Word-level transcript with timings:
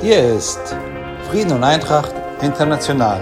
Hier 0.00 0.36
ist 0.36 0.60
Frieden 1.30 1.52
und 1.52 1.64
Eintracht 1.64 2.14
International, 2.42 3.18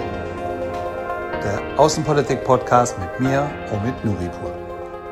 der 1.43 1.79
Außenpolitik-Podcast 1.79 2.99
mit 2.99 3.21
mir, 3.21 3.49
Omid 3.73 4.05
Nuripur. 4.05 4.53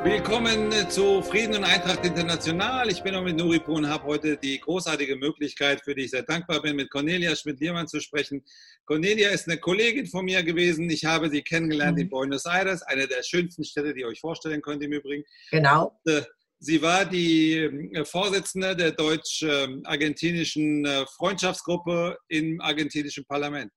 Willkommen 0.03 0.73
zu 0.91 1.23
Frieden 1.23 1.55
und 1.55 1.65
Eintracht 1.65 2.05
International. 2.05 2.91
Ich 2.91 3.01
bin 3.05 3.15
Omid 3.15 3.37
Nuripur 3.37 3.77
und 3.77 3.89
habe 3.89 4.05
heute 4.05 4.37
die 4.37 4.59
großartige 4.59 5.15
Möglichkeit, 5.15 5.81
für 5.85 5.95
die 5.95 6.03
ich 6.03 6.11
sehr 6.11 6.25
dankbar 6.25 6.61
bin, 6.61 6.75
mit 6.75 6.91
Cornelia 6.91 7.37
Schmidt-Liermann 7.37 7.87
zu 7.87 8.01
sprechen. 8.01 8.45
Cornelia 8.85 9.31
ist 9.31 9.49
eine 9.49 9.59
Kollegin 9.59 10.09
von 10.09 10.25
mir 10.25 10.43
gewesen. 10.43 10.91
Ich 10.91 11.05
habe 11.05 11.31
sie 11.31 11.43
kennengelernt 11.43 11.97
in 11.97 12.07
mhm. 12.07 12.11
Buenos 12.11 12.45
Aires, 12.45 12.83
eine 12.83 13.07
der 13.07 13.23
schönsten 13.23 13.63
Städte, 13.63 13.95
die 13.95 14.01
ihr 14.01 14.09
euch 14.09 14.21
vorstellen 14.21 14.61
könnt 14.63 14.83
im 14.83 14.93
Übrigen. 14.93 15.23
Genau. 15.53 15.97
Und, 16.05 16.13
äh, 16.13 16.23
Sie 16.65 16.81
war 16.81 17.05
die 17.05 17.57
äh, 17.57 18.05
Vorsitzende 18.05 18.77
der 18.77 18.93
deutsch-argentinischen 18.93 20.85
äh, 20.85 21.05
Freundschaftsgruppe 21.07 22.17
im 22.29 22.61
argentinischen 22.61 23.25
Parlament. 23.25 23.73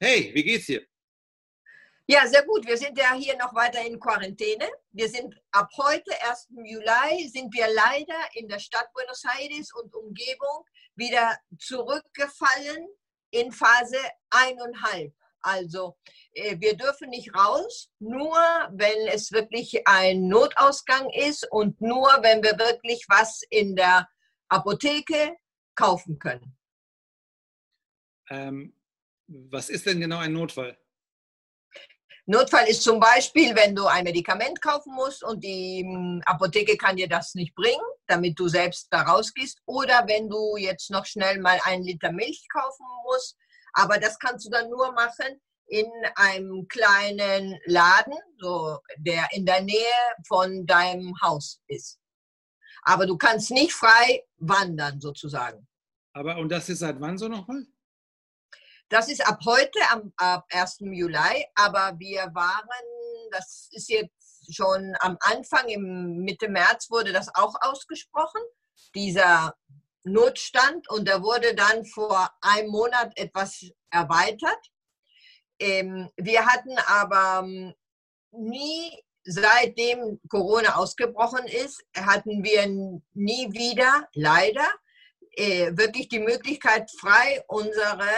Hey, 0.00 0.30
wie 0.34 0.42
geht's 0.42 0.64
dir? 0.64 0.82
Ja, 2.06 2.26
sehr 2.26 2.42
gut. 2.44 2.66
Wir 2.66 2.78
sind 2.78 2.96
ja 2.96 3.12
hier 3.12 3.36
noch 3.36 3.54
weiter 3.54 3.84
in 3.84 4.00
Quarantäne. 4.00 4.66
Wir 4.92 5.10
sind 5.10 5.34
ab 5.50 5.68
heute, 5.76 6.10
1. 6.26 6.48
Juli, 6.64 7.28
sind 7.28 7.52
wir 7.52 7.66
leider 7.74 8.16
in 8.32 8.48
der 8.48 8.60
Stadt 8.60 8.90
Buenos 8.94 9.22
Aires 9.38 9.70
und 9.74 9.94
Umgebung 9.94 10.64
wieder 10.94 11.36
zurückgefallen 11.58 12.88
in 13.30 13.52
Phase 13.52 13.98
eineinhalb. 14.30 15.12
Also 15.42 15.96
äh, 16.32 16.56
wir 16.58 16.76
dürfen 16.76 17.10
nicht 17.10 17.34
raus, 17.34 17.90
nur 17.98 18.36
wenn 18.72 19.08
es 19.08 19.32
wirklich 19.32 19.86
ein 19.86 20.28
Notausgang 20.28 21.10
ist 21.10 21.50
und 21.50 21.80
nur 21.80 22.08
wenn 22.22 22.42
wir 22.42 22.58
wirklich 22.58 23.04
was 23.08 23.42
in 23.50 23.76
der 23.76 24.08
Apotheke 24.48 25.36
kaufen 25.74 26.18
können. 26.18 26.56
Ähm, 28.30 28.74
was 29.26 29.68
ist 29.68 29.86
denn 29.86 30.00
genau 30.00 30.18
ein 30.18 30.32
Notfall? 30.32 30.78
Notfall 32.26 32.68
ist 32.68 32.84
zum 32.84 33.00
Beispiel, 33.00 33.54
wenn 33.56 33.74
du 33.74 33.86
ein 33.86 34.04
Medikament 34.04 34.60
kaufen 34.62 34.94
musst 34.94 35.24
und 35.24 35.42
die 35.42 35.82
hm, 35.84 36.22
Apotheke 36.24 36.76
kann 36.76 36.96
dir 36.96 37.08
das 37.08 37.34
nicht 37.34 37.54
bringen, 37.54 37.84
damit 38.06 38.38
du 38.38 38.46
selbst 38.46 38.86
da 38.90 39.02
rausgehst. 39.02 39.60
Oder 39.66 40.04
wenn 40.06 40.28
du 40.28 40.56
jetzt 40.56 40.90
noch 40.90 41.04
schnell 41.04 41.40
mal 41.40 41.58
einen 41.64 41.82
Liter 41.82 42.12
Milch 42.12 42.46
kaufen 42.52 42.86
musst. 43.04 43.36
Aber 43.72 43.98
das 43.98 44.18
kannst 44.18 44.46
du 44.46 44.50
dann 44.50 44.68
nur 44.70 44.92
machen, 44.92 45.40
in 45.66 45.90
einem 46.16 46.68
kleinen 46.68 47.58
Laden, 47.64 48.18
so, 48.38 48.78
der 48.98 49.26
in 49.32 49.46
der 49.46 49.62
Nähe 49.62 49.76
von 50.26 50.66
deinem 50.66 51.14
Haus 51.22 51.60
ist. 51.66 51.98
Aber 52.82 53.06
du 53.06 53.16
kannst 53.16 53.50
nicht 53.50 53.72
frei 53.72 54.24
wandern, 54.36 55.00
sozusagen. 55.00 55.66
Aber 56.12 56.36
und 56.36 56.50
das 56.50 56.68
ist 56.68 56.80
seit 56.80 57.00
wann 57.00 57.16
so 57.16 57.28
nochmal? 57.28 57.64
Das 58.90 59.08
ist 59.08 59.26
ab 59.26 59.40
heute, 59.46 59.78
am, 59.90 60.12
ab 60.16 60.44
1. 60.50 60.80
Juli, 60.80 61.46
aber 61.54 61.98
wir 61.98 62.30
waren, 62.34 62.68
das 63.30 63.68
ist 63.70 63.88
jetzt 63.88 64.54
schon 64.54 64.94
am 65.00 65.16
Anfang, 65.20 65.66
im 65.68 66.18
Mitte 66.18 66.48
März 66.50 66.90
wurde 66.90 67.12
das 67.12 67.34
auch 67.34 67.54
ausgesprochen, 67.62 68.42
dieser 68.94 69.54
Notstand, 70.04 70.88
und 70.90 71.06
der 71.06 71.22
wurde 71.22 71.54
dann 71.54 71.84
vor 71.84 72.30
einem 72.40 72.70
Monat 72.70 73.16
etwas 73.16 73.64
erweitert. 73.90 74.70
Ähm, 75.58 76.10
wir 76.16 76.44
hatten 76.46 76.76
aber 76.86 77.44
ähm, 77.44 77.74
nie, 78.32 78.90
seitdem 79.24 80.20
Corona 80.28 80.76
ausgebrochen 80.76 81.46
ist, 81.46 81.84
hatten 81.96 82.42
wir 82.42 82.66
nie 83.14 83.52
wieder, 83.52 84.08
leider, 84.14 84.66
äh, 85.36 85.70
wirklich 85.76 86.08
die 86.08 86.18
Möglichkeit, 86.18 86.90
frei 86.98 87.42
unsere 87.46 88.08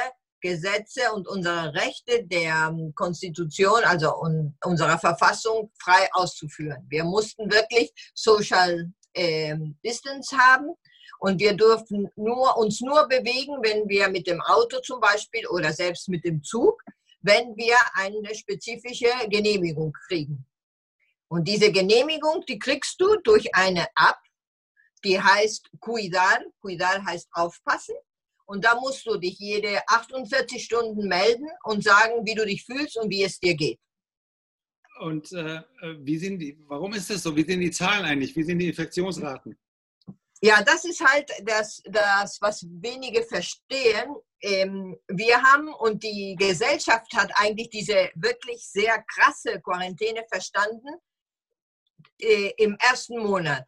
Gesetze 0.40 1.12
und 1.14 1.26
unsere 1.26 1.74
Rechte 1.74 2.24
der 2.26 2.68
ähm, 2.70 2.92
Konstitution, 2.94 3.82
also 3.84 4.14
un 4.20 4.56
unserer 4.64 4.98
Verfassung, 4.98 5.70
frei 5.82 6.08
auszuführen. 6.12 6.86
Wir 6.88 7.04
mussten 7.04 7.50
wirklich 7.50 7.92
Social 8.14 8.92
äh, 9.14 9.56
Distance 9.82 10.36
haben 10.36 10.74
und 11.18 11.40
wir 11.40 11.54
durften 11.54 12.08
nur, 12.16 12.56
uns 12.56 12.80
nur 12.80 13.08
bewegen, 13.08 13.58
wenn 13.62 13.88
wir 13.88 14.08
mit 14.08 14.26
dem 14.26 14.40
Auto 14.40 14.80
zum 14.80 15.00
Beispiel 15.00 15.46
oder 15.46 15.72
selbst 15.72 16.08
mit 16.08 16.24
dem 16.24 16.42
Zug 16.42 16.82
wenn 17.24 17.56
wir 17.56 17.76
eine 17.94 18.34
spezifische 18.34 19.10
Genehmigung 19.30 19.92
kriegen. 20.06 20.46
Und 21.28 21.48
diese 21.48 21.72
Genehmigung, 21.72 22.44
die 22.46 22.58
kriegst 22.58 23.00
du 23.00 23.16
durch 23.24 23.54
eine 23.54 23.86
App, 23.96 24.18
die 25.02 25.20
heißt 25.20 25.70
Cuidar. 25.80 26.40
Cuidar 26.60 27.04
heißt 27.04 27.28
aufpassen. 27.32 27.96
Und 28.44 28.64
da 28.64 28.78
musst 28.78 29.06
du 29.06 29.16
dich 29.16 29.38
jede 29.38 29.80
48 29.88 30.62
Stunden 30.62 31.08
melden 31.08 31.48
und 31.62 31.82
sagen, 31.82 32.26
wie 32.26 32.34
du 32.34 32.44
dich 32.44 32.62
fühlst 32.62 32.98
und 32.98 33.08
wie 33.08 33.24
es 33.24 33.40
dir 33.40 33.54
geht. 33.54 33.80
Und 35.00 35.32
äh, 35.32 35.62
wie 36.00 36.18
sind 36.18 36.38
die, 36.38 36.58
warum 36.68 36.92
ist 36.92 37.08
das 37.08 37.22
so? 37.22 37.34
Wie 37.34 37.42
sind 37.42 37.60
die 37.60 37.70
Zahlen 37.70 38.04
eigentlich? 38.04 38.36
Wie 38.36 38.44
sind 38.44 38.58
die 38.58 38.68
Infektionsraten? 38.68 39.58
Ja, 40.44 40.62
das 40.62 40.84
ist 40.84 41.00
halt 41.00 41.30
das, 41.44 41.80
das 41.86 42.38
was 42.42 42.66
wenige 42.68 43.22
verstehen 43.22 44.14
ähm, 44.42 44.94
wir 45.08 45.42
haben 45.42 45.72
und 45.72 46.02
die 46.02 46.36
Gesellschaft 46.38 47.14
hat 47.14 47.30
eigentlich 47.36 47.70
diese 47.70 48.10
wirklich 48.14 48.68
sehr 48.68 49.02
krasse 49.04 49.58
Quarantäne 49.62 50.22
verstanden 50.30 50.98
äh, 52.20 52.52
im 52.58 52.76
ersten 52.78 53.20
Monat, 53.20 53.66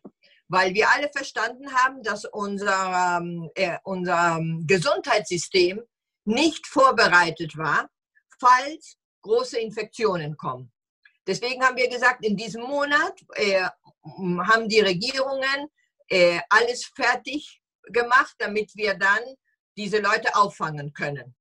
weil 0.49 0.75
wir 0.75 0.91
alle 0.91 1.09
verstanden 1.09 1.73
haben, 1.73 2.03
dass 2.03 2.27
unser, 2.27 3.21
ähm, 3.23 3.49
äh, 3.55 3.79
unser 3.85 4.39
Gesundheitssystem 4.67 5.81
nicht 6.27 6.67
vorbereitet 6.67 7.57
war, 7.57 7.89
falls 8.39 8.99
große 9.23 9.59
Infektionen 9.59 10.37
kommen. 10.37 10.71
Deswegen 11.27 11.65
haben 11.65 11.79
wir 11.79 11.89
gesagt, 11.89 12.23
in 12.23 12.37
diesem 12.37 12.65
Monat 12.65 13.19
äh, 13.33 13.67
haben 14.47 14.69
die 14.69 14.81
Regierungen 14.81 15.71
äh, 16.09 16.41
alles 16.49 16.85
fertig 16.85 17.61
gemacht, 17.85 18.35
damit 18.39 18.75
wir 18.75 18.95
dann 18.95 19.23
diese 19.77 19.99
Leute 19.99 20.35
auffangen 20.35 20.93
können. 20.93 21.35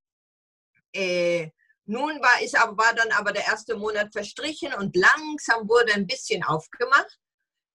Äh, 0.93 1.49
nun 1.85 2.19
war, 2.19 2.41
ist, 2.41 2.53
war 2.53 2.93
dann 2.95 3.11
aber 3.11 3.31
der 3.31 3.45
erste 3.45 3.75
Monat 3.75 4.11
verstrichen 4.11 4.73
und 4.73 4.95
langsam 4.95 5.69
wurde 5.69 5.93
ein 5.93 6.07
bisschen 6.07 6.43
aufgemacht. 6.43 7.19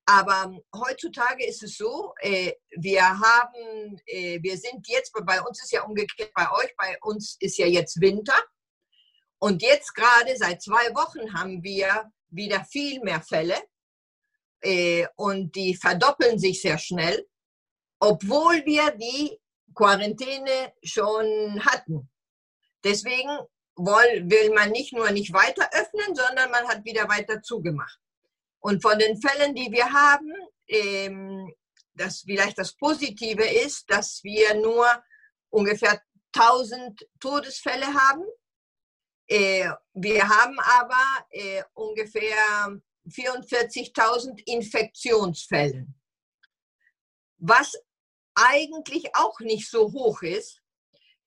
Aber 0.06 0.52
heutzutage 0.74 1.46
ist 1.46 1.62
es 1.62 1.76
so, 1.76 2.12
äh, 2.18 2.52
wir 2.76 3.02
haben, 3.02 4.00
äh, 4.06 4.42
wir 4.42 4.58
sind 4.58 4.88
jetzt, 4.88 5.12
bei 5.24 5.40
uns 5.40 5.62
ist 5.62 5.70
ja 5.70 5.84
umgekehrt, 5.84 6.32
bei 6.34 6.50
euch, 6.50 6.74
bei 6.76 6.98
uns 7.02 7.36
ist 7.38 7.58
ja 7.58 7.66
jetzt 7.66 8.00
Winter. 8.00 8.34
Und 9.38 9.62
jetzt 9.62 9.94
gerade 9.94 10.36
seit 10.36 10.62
zwei 10.62 10.92
Wochen 10.94 11.32
haben 11.32 11.62
wir 11.62 12.10
wieder 12.28 12.64
viel 12.64 13.00
mehr 13.02 13.22
Fälle. 13.22 13.56
Äh, 14.62 15.06
und 15.16 15.54
die 15.54 15.74
verdoppeln 15.74 16.38
sich 16.38 16.60
sehr 16.60 16.78
schnell, 16.78 17.26
obwohl 17.98 18.64
wir 18.66 18.90
die 18.92 19.38
Quarantäne 19.74 20.72
schon 20.82 21.64
hatten. 21.64 22.10
Deswegen 22.84 23.30
will 23.76 24.52
man 24.52 24.70
nicht 24.70 24.92
nur 24.92 25.10
nicht 25.10 25.32
weiter 25.32 25.68
öffnen, 25.72 26.14
sondern 26.14 26.50
man 26.50 26.68
hat 26.68 26.84
wieder 26.84 27.08
weiter 27.08 27.40
zugemacht. 27.42 27.98
Und 28.60 28.82
von 28.82 28.98
den 28.98 29.20
Fällen, 29.20 29.54
die 29.54 29.72
wir 29.72 29.90
haben, 29.90 30.32
ähm, 30.68 31.52
das 31.94 32.20
vielleicht 32.20 32.58
das 32.58 32.74
Positive 32.76 33.44
ist, 33.44 33.90
dass 33.90 34.22
wir 34.22 34.54
nur 34.54 34.86
ungefähr 35.50 36.02
1000 36.34 37.08
Todesfälle 37.18 37.86
haben. 37.86 38.24
Äh, 39.26 39.70
wir 39.94 40.28
haben 40.28 40.58
aber 40.60 41.26
äh, 41.30 41.62
ungefähr 41.74 42.80
44.000 43.08 44.42
Infektionsfälle. 44.46 45.86
Was 47.38 47.74
eigentlich 48.34 49.14
auch 49.14 49.38
nicht 49.40 49.68
so 49.70 49.92
hoch 49.92 50.22
ist. 50.22 50.60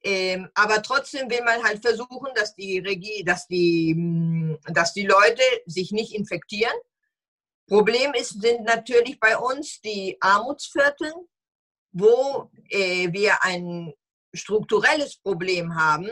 Ähm, 0.05 0.49
aber 0.53 0.81
trotzdem 0.81 1.29
will 1.29 1.43
man 1.43 1.63
halt 1.63 1.81
versuchen, 1.81 2.29
dass 2.35 2.55
die, 2.55 2.79
Regie, 2.79 3.23
dass, 3.23 3.47
die, 3.47 3.93
mm, 3.95 4.57
dass 4.73 4.93
die 4.93 5.05
Leute 5.05 5.41
sich 5.65 5.91
nicht 5.91 6.13
infektieren. 6.13 6.73
Problem 7.67 8.13
ist, 8.13 8.41
sind 8.41 8.63
natürlich 8.63 9.17
bei 9.19 9.37
uns 9.37 9.79
die 9.79 10.17
Armutsviertel, 10.19 11.13
wo 11.93 12.51
äh, 12.69 13.11
wir 13.13 13.41
ein 13.43 13.93
strukturelles 14.33 15.17
Problem 15.17 15.75
haben. 15.75 16.09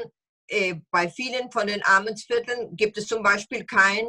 Äh, 0.48 0.76
bei 0.90 1.10
vielen 1.10 1.52
von 1.52 1.68
den 1.68 1.84
Armutsvierteln 1.84 2.76
gibt 2.78 2.98
es 2.98 3.08
zum 3.08 3.22
Beispiel 3.22 3.66
kein 3.66 4.08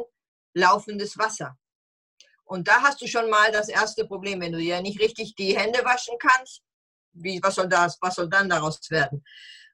laufendes 0.53 1.17
Wasser. 1.17 1.57
Und 2.45 2.67
da 2.67 2.81
hast 2.81 3.01
du 3.01 3.07
schon 3.07 3.29
mal 3.29 3.51
das 3.51 3.69
erste 3.69 4.05
Problem, 4.05 4.41
wenn 4.41 4.51
du 4.51 4.59
dir 4.59 4.81
nicht 4.81 4.99
richtig 4.99 5.35
die 5.35 5.57
Hände 5.57 5.83
waschen 5.83 6.17
kannst, 6.19 6.61
wie, 7.13 7.41
was, 7.41 7.55
soll 7.55 7.67
das, 7.67 7.97
was 8.01 8.15
soll 8.15 8.29
dann 8.29 8.49
daraus 8.49 8.79
werden? 8.89 9.23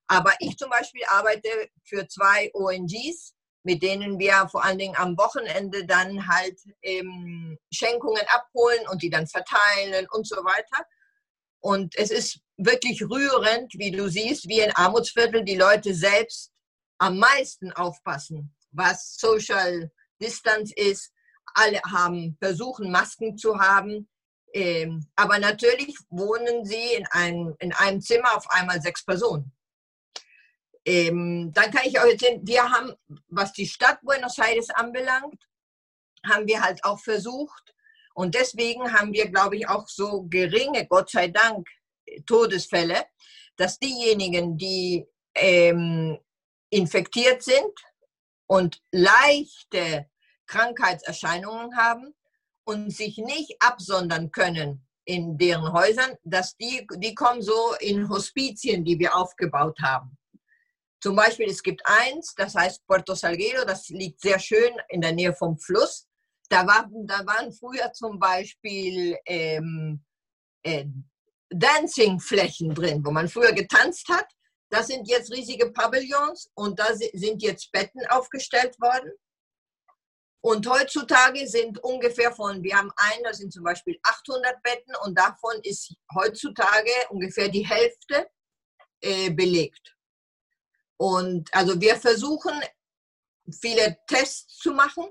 Aber 0.07 0.33
ich 0.39 0.57
zum 0.57 0.69
Beispiel 0.69 1.03
arbeite 1.07 1.49
für 1.83 2.07
zwei 2.07 2.49
ONGs, 2.53 3.33
mit 3.63 3.83
denen 3.83 4.17
wir 4.17 4.47
vor 4.49 4.63
allen 4.63 4.77
Dingen 4.77 4.95
am 4.95 5.17
Wochenende 5.17 5.85
dann 5.85 6.27
halt 6.27 6.57
ähm, 6.81 7.57
Schenkungen 7.71 8.23
abholen 8.27 8.87
und 8.89 9.01
die 9.01 9.09
dann 9.09 9.27
verteilen 9.27 10.07
und 10.11 10.27
so 10.27 10.37
weiter. 10.37 10.85
Und 11.61 11.95
es 11.97 12.09
ist 12.09 12.39
wirklich 12.57 13.01
rührend, 13.01 13.73
wie 13.75 13.91
du 13.91 14.09
siehst, 14.09 14.47
wie 14.47 14.61
in 14.61 14.75
Armutsviertel 14.75 15.43
die 15.43 15.57
Leute 15.57 15.93
selbst 15.93 16.51
am 16.97 17.17
meisten 17.17 17.71
aufpassen, 17.73 18.55
was 18.71 19.17
Social 19.17 19.91
Distance 20.21 20.73
ist. 20.75 21.11
Alle 21.53 21.81
haben 21.81 22.37
versuchen, 22.39 22.91
Masken 22.91 23.37
zu 23.37 23.59
haben. 23.59 24.09
Ähm, 24.53 25.07
aber 25.15 25.39
natürlich 25.39 25.95
wohnen 26.09 26.65
sie 26.65 26.93
in 26.95 27.05
einem, 27.07 27.55
in 27.59 27.73
einem 27.73 28.01
Zimmer 28.01 28.35
auf 28.35 28.49
einmal 28.49 28.81
sechs 28.81 29.05
Personen. 29.05 29.51
Ähm, 30.85 31.51
dann 31.53 31.71
kann 31.71 31.85
ich 31.85 31.99
auch 31.99 32.05
erzählen, 32.05 32.41
wir 32.43 32.63
haben, 32.63 32.93
was 33.27 33.53
die 33.53 33.67
Stadt 33.67 33.99
Buenos 34.01 34.37
Aires 34.39 34.69
anbelangt, 34.71 35.43
haben 36.25 36.47
wir 36.47 36.61
halt 36.61 36.83
auch 36.83 36.99
versucht, 36.99 37.75
und 38.19 38.35
deswegen 38.35 38.91
haben 38.91 39.13
wir, 39.13 39.29
glaube 39.29 39.55
ich, 39.55 39.69
auch 39.69 39.87
so 39.87 40.23
geringe, 40.23 40.85
Gott 40.87 41.09
sei 41.09 41.29
Dank, 41.29 41.69
Todesfälle, 42.25 43.05
dass 43.55 43.79
diejenigen, 43.79 44.57
die 44.57 45.07
ähm, 45.35 46.19
infektiert 46.69 47.43
sind 47.43 47.73
und 48.49 48.81
leichte 48.91 50.09
Krankheitserscheinungen 50.47 51.77
haben 51.77 52.15
und 52.63 52.91
sich 52.91 53.17
nicht 53.17 53.55
absondern 53.59 54.31
können 54.31 54.87
in 55.05 55.37
deren 55.37 55.71
Häusern, 55.71 56.15
dass 56.23 56.55
die, 56.57 56.85
die 56.97 57.15
kommen 57.15 57.41
so 57.41 57.73
in 57.79 58.09
Hospizien, 58.09 58.83
die 58.83 58.97
wir 58.97 59.15
aufgebaut 59.15 59.77
haben. 59.81 60.17
Zum 61.01 61.15
Beispiel, 61.15 61.47
es 61.47 61.63
gibt 61.63 61.81
eins, 61.85 62.33
das 62.35 62.55
heißt 62.55 62.85
Puerto 62.85 63.13
Salguero, 63.13 63.65
das 63.65 63.87
liegt 63.89 64.19
sehr 64.19 64.39
schön 64.39 64.73
in 64.89 65.01
der 65.01 65.13
Nähe 65.13 65.33
vom 65.33 65.57
Fluss. 65.57 66.07
Da, 66.49 66.65
war, 66.65 66.89
da 67.05 67.25
waren 67.25 67.53
früher 67.53 67.93
zum 67.93 68.19
Beispiel 68.19 69.17
ähm, 69.25 70.03
äh, 70.63 70.85
Dancing-Flächen 71.49 72.73
drin, 72.73 73.05
wo 73.05 73.11
man 73.11 73.29
früher 73.29 73.53
getanzt 73.53 74.09
hat. 74.09 74.27
Das 74.69 74.87
sind 74.87 75.07
jetzt 75.07 75.31
riesige 75.31 75.71
Pavillons 75.71 76.51
und 76.53 76.79
da 76.79 76.93
sind 76.95 77.41
jetzt 77.41 77.71
Betten 77.71 78.05
aufgestellt 78.07 78.79
worden. 78.79 79.11
Und 80.41 80.69
heutzutage 80.69 81.47
sind 81.47 81.83
ungefähr 81.83 82.31
von, 82.31 82.63
wir 82.63 82.77
haben 82.77 82.91
einen, 82.95 83.23
das 83.23 83.39
sind 83.39 83.51
zum 83.51 83.63
Beispiel 83.63 83.99
800 84.03 84.61
Betten 84.63 84.95
und 85.03 85.17
davon 85.17 85.59
ist 85.63 85.93
heutzutage 86.15 86.91
ungefähr 87.09 87.49
die 87.49 87.67
Hälfte 87.67 88.29
äh, 89.01 89.31
belegt. 89.31 89.97
Und 90.97 91.53
also 91.53 91.79
wir 91.81 91.97
versuchen, 91.97 92.53
viele 93.51 93.97
Tests 94.07 94.57
zu 94.57 94.71
machen 94.73 95.09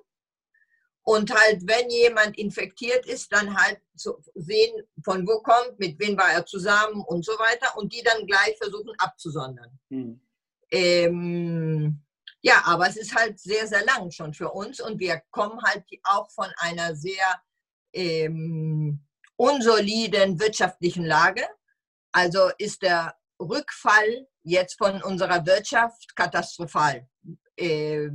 und 1.08 1.34
halt, 1.34 1.66
wenn 1.66 1.88
jemand 1.88 2.36
infektiert 2.36 3.06
ist, 3.06 3.32
dann 3.32 3.56
halt 3.56 3.80
zu 3.96 4.22
sehen, 4.34 4.74
von 5.02 5.26
wo 5.26 5.40
kommt, 5.40 5.78
mit 5.78 5.98
wem 5.98 6.18
war 6.18 6.32
er 6.32 6.44
zusammen 6.44 7.02
und 7.02 7.24
so 7.24 7.32
weiter 7.32 7.78
und 7.78 7.94
die 7.94 8.02
dann 8.02 8.26
gleich 8.26 8.58
versuchen 8.58 8.92
abzusondern. 8.98 9.78
Hm. 9.88 10.20
Ähm, 10.70 12.02
ja, 12.42 12.60
aber 12.66 12.88
es 12.88 12.98
ist 12.98 13.14
halt 13.14 13.40
sehr, 13.40 13.66
sehr 13.66 13.86
lang 13.86 14.10
schon 14.10 14.34
für 14.34 14.50
uns 14.50 14.82
und 14.82 15.00
wir 15.00 15.22
kommen 15.30 15.58
halt 15.62 15.82
auch 16.02 16.30
von 16.30 16.48
einer 16.58 16.94
sehr 16.94 17.40
ähm, 17.94 19.00
unsoliden 19.36 20.38
wirtschaftlichen 20.38 21.06
Lage. 21.06 21.46
Also 22.12 22.50
ist 22.58 22.82
der 22.82 23.16
Rückfall 23.40 24.28
jetzt 24.42 24.76
von 24.76 25.02
unserer 25.02 25.46
Wirtschaft 25.46 26.14
katastrophal. 26.14 27.08
Äh, 27.56 28.10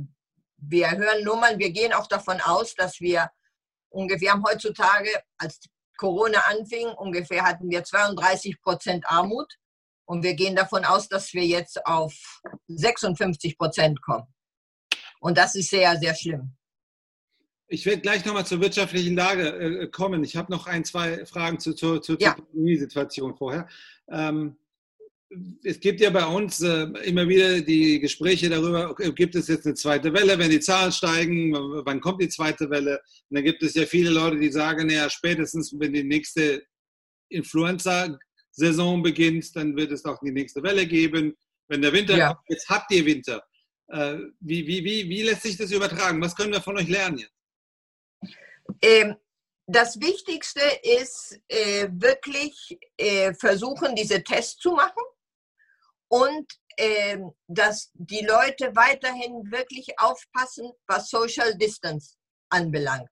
wir 0.68 0.90
hören 0.90 1.24
Nummern, 1.24 1.58
wir 1.58 1.70
gehen 1.70 1.92
auch 1.92 2.06
davon 2.06 2.40
aus, 2.40 2.74
dass 2.74 3.00
wir 3.00 3.30
ungefähr, 3.90 4.32
haben 4.32 4.44
heutzutage, 4.44 5.10
als 5.38 5.60
Corona 5.96 6.40
anfing, 6.48 6.88
ungefähr 6.88 7.44
hatten 7.44 7.70
wir 7.70 7.84
32 7.84 8.60
Prozent 8.60 9.04
Armut 9.06 9.52
und 10.06 10.22
wir 10.22 10.34
gehen 10.34 10.56
davon 10.56 10.84
aus, 10.84 11.08
dass 11.08 11.32
wir 11.32 11.44
jetzt 11.44 11.84
auf 11.86 12.14
56 12.68 13.56
Prozent 13.56 14.02
kommen. 14.02 14.26
Und 15.20 15.38
das 15.38 15.54
ist 15.54 15.70
sehr, 15.70 15.96
sehr 15.98 16.14
schlimm. 16.14 16.56
Ich 17.66 17.86
werde 17.86 18.02
gleich 18.02 18.24
nochmal 18.24 18.44
zur 18.44 18.60
wirtschaftlichen 18.60 19.16
Lage 19.16 19.48
äh, 19.48 19.88
kommen. 19.88 20.22
Ich 20.22 20.36
habe 20.36 20.52
noch 20.52 20.66
ein, 20.66 20.84
zwei 20.84 21.24
Fragen 21.24 21.58
zu, 21.58 21.74
zu, 21.74 21.98
zu, 21.98 22.16
ja. 22.18 22.34
zur 22.34 22.44
Pandemiesituation 22.44 23.34
vorher. 23.34 23.66
Ähm, 24.08 24.56
es 25.62 25.80
gibt 25.80 26.00
ja 26.00 26.10
bei 26.10 26.24
uns 26.24 26.60
äh, 26.60 26.84
immer 27.04 27.28
wieder 27.28 27.60
die 27.60 28.00
Gespräche 28.00 28.48
darüber, 28.48 28.94
gibt 29.14 29.34
es 29.34 29.48
jetzt 29.48 29.66
eine 29.66 29.74
zweite 29.74 30.12
Welle, 30.12 30.38
wenn 30.38 30.50
die 30.50 30.60
Zahlen 30.60 30.92
steigen, 30.92 31.52
wann 31.52 32.00
kommt 32.00 32.22
die 32.22 32.28
zweite 32.28 32.68
Welle? 32.70 33.00
Und 33.28 33.36
dann 33.36 33.44
gibt 33.44 33.62
es 33.62 33.74
ja 33.74 33.86
viele 33.86 34.10
Leute, 34.10 34.38
die 34.38 34.50
sagen, 34.50 34.90
ja, 34.90 35.08
spätestens 35.08 35.74
wenn 35.78 35.92
die 35.92 36.04
nächste 36.04 36.64
Influenza-Saison 37.28 39.02
beginnt, 39.02 39.54
dann 39.56 39.76
wird 39.76 39.92
es 39.92 40.02
doch 40.02 40.18
die 40.20 40.32
nächste 40.32 40.62
Welle 40.62 40.86
geben. 40.86 41.34
Wenn 41.68 41.82
der 41.82 41.92
Winter 41.92 42.16
ja. 42.16 42.28
kommt, 42.28 42.40
jetzt 42.48 42.68
habt 42.68 42.92
ihr 42.92 43.04
Winter. 43.06 43.42
Äh, 43.88 44.18
wie, 44.40 44.66
wie, 44.66 44.84
wie, 44.84 45.08
wie 45.08 45.22
lässt 45.22 45.42
sich 45.42 45.56
das 45.56 45.72
übertragen? 45.72 46.20
Was 46.20 46.36
können 46.36 46.52
wir 46.52 46.60
von 46.60 46.76
euch 46.76 46.88
lernen 46.88 47.18
jetzt? 47.18 47.32
Ähm, 48.82 49.16
das 49.66 49.98
Wichtigste 50.00 50.60
ist 50.82 51.40
äh, 51.48 51.88
wirklich 51.90 52.78
äh, 52.98 53.32
versuchen, 53.34 53.94
diese 53.96 54.22
Tests 54.22 54.58
zu 54.58 54.72
machen 54.72 55.02
und 56.08 56.46
äh, 56.76 57.18
dass 57.46 57.90
die 57.94 58.24
Leute 58.24 58.74
weiterhin 58.74 59.50
wirklich 59.50 59.98
aufpassen, 59.98 60.72
was 60.86 61.08
Social 61.08 61.56
Distance 61.56 62.16
anbelangt. 62.48 63.08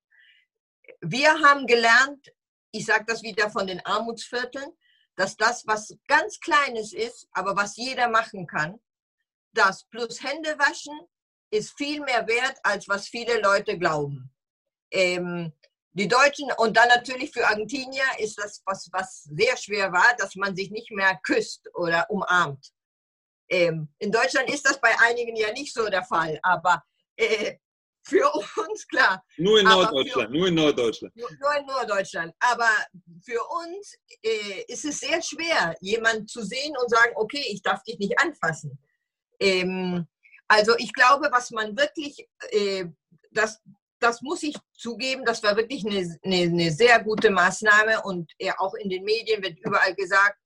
Wir 1.01 1.31
haben 1.41 1.67
gelernt, 1.67 2.33
ich 2.71 2.87
sage 2.87 3.05
das 3.07 3.23
wieder 3.23 3.51
von 3.51 3.67
den 3.67 3.85
Armutsvierteln, 3.85 4.71
dass 5.17 5.37
das, 5.37 5.67
was 5.67 5.97
ganz 6.07 6.41
Kleines 6.41 6.93
ist, 6.93 7.29
aber 7.33 7.57
was 7.57 7.77
jeder 7.77 8.09
machen 8.09 8.47
kann, 8.47 8.81
das 9.53 9.85
plus 9.85 10.23
Hände 10.23 10.59
waschen 10.59 10.99
ist 11.51 11.77
viel 11.77 12.01
mehr 12.01 12.27
wert, 12.27 12.59
als 12.63 12.89
was 12.89 13.09
viele 13.09 13.41
Leute 13.41 13.79
glauben. 13.79 14.33
Ähm, 14.91 15.53
die 15.93 16.09
Deutschen 16.09 16.51
und 16.57 16.77
dann 16.77 16.89
natürlich 16.89 17.31
für 17.31 17.47
Argentinier 17.47 18.05
ist 18.19 18.39
das, 18.39 18.63
was, 18.65 18.89
was 18.93 19.25
sehr 19.25 19.57
schwer 19.59 19.93
war, 19.93 20.17
dass 20.17 20.35
man 20.37 20.57
sich 20.57 20.71
nicht 20.71 20.91
mehr 20.91 21.21
küsst 21.23 21.69
oder 21.75 22.09
umarmt. 22.09 22.73
Ähm, 23.53 23.89
in 23.99 24.11
Deutschland 24.11 24.49
ist 24.49 24.67
das 24.67 24.81
bei 24.81 24.91
einigen 24.99 25.37
ja 25.37 25.53
nicht 25.53 25.75
so 25.75 25.87
der 25.87 26.05
Fall, 26.05 26.39
aber 26.43 26.83
äh, 27.17 27.57
für 28.03 28.33
uns 28.35 28.89
klar. 28.89 29.23
Nur 29.37 29.61
in 29.61 29.67
Norddeutschland, 29.67 30.31
für, 30.31 30.37
nur 30.39 30.49
in 30.49 30.55
Norddeutschland. 30.55 31.15
Nur, 31.15 31.31
nur, 31.39 31.57
in 31.59 31.67
Norddeutschland. 31.67 32.35
Aber 32.41 32.71
für 33.23 33.41
uns 33.63 33.95
äh, 34.23 34.65
ist 34.69 34.87
es 34.87 35.01
sehr 35.01 35.21
schwer, 35.23 35.77
jemanden 35.81 36.27
zu 36.27 36.43
sehen 36.43 36.75
und 36.83 36.89
sagen, 36.89 37.13
okay, 37.15 37.45
ich 37.51 37.61
darf 37.61 37.83
dich 37.83 37.99
nicht 37.99 38.19
anfassen. 38.19 38.79
Ähm, 39.39 40.09
also 40.49 40.75
ich 40.79 40.93
glaube, 40.95 41.29
was 41.31 41.51
man 41.51 41.77
wirklich, 41.77 42.27
äh, 42.51 42.87
das, 43.33 43.61
das 44.01 44.23
muss 44.23 44.43
ich 44.43 44.57
zugeben, 44.73 45.27
das 45.27 45.43
war 45.43 45.57
wirklich 45.57 45.85
eine, 45.85 46.19
eine, 46.25 46.43
eine 46.45 46.71
sehr 46.73 47.05
gute 47.05 47.31
Maßnahme 47.31 48.03
und 48.03 48.33
äh, 48.39 48.51
auch 48.57 48.75
in 48.75 48.89
den 48.89 49.05
Medien 49.05 49.43
wird 49.43 49.59
überall 49.61 49.95
gesagt, 49.95 50.39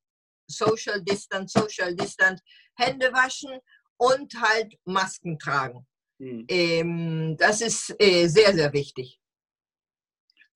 Social 0.49 1.03
Distance, 1.03 1.59
Social 1.59 1.95
Distance. 1.95 2.43
Hände 2.77 3.13
waschen 3.13 3.59
und 3.97 4.41
halt 4.41 4.79
Masken 4.85 5.39
tragen. 5.39 5.87
Hm. 6.19 6.47
Ähm, 6.49 7.37
das 7.39 7.61
ist 7.61 7.95
äh, 7.99 8.27
sehr, 8.27 8.55
sehr 8.55 8.73
wichtig. 8.73 9.21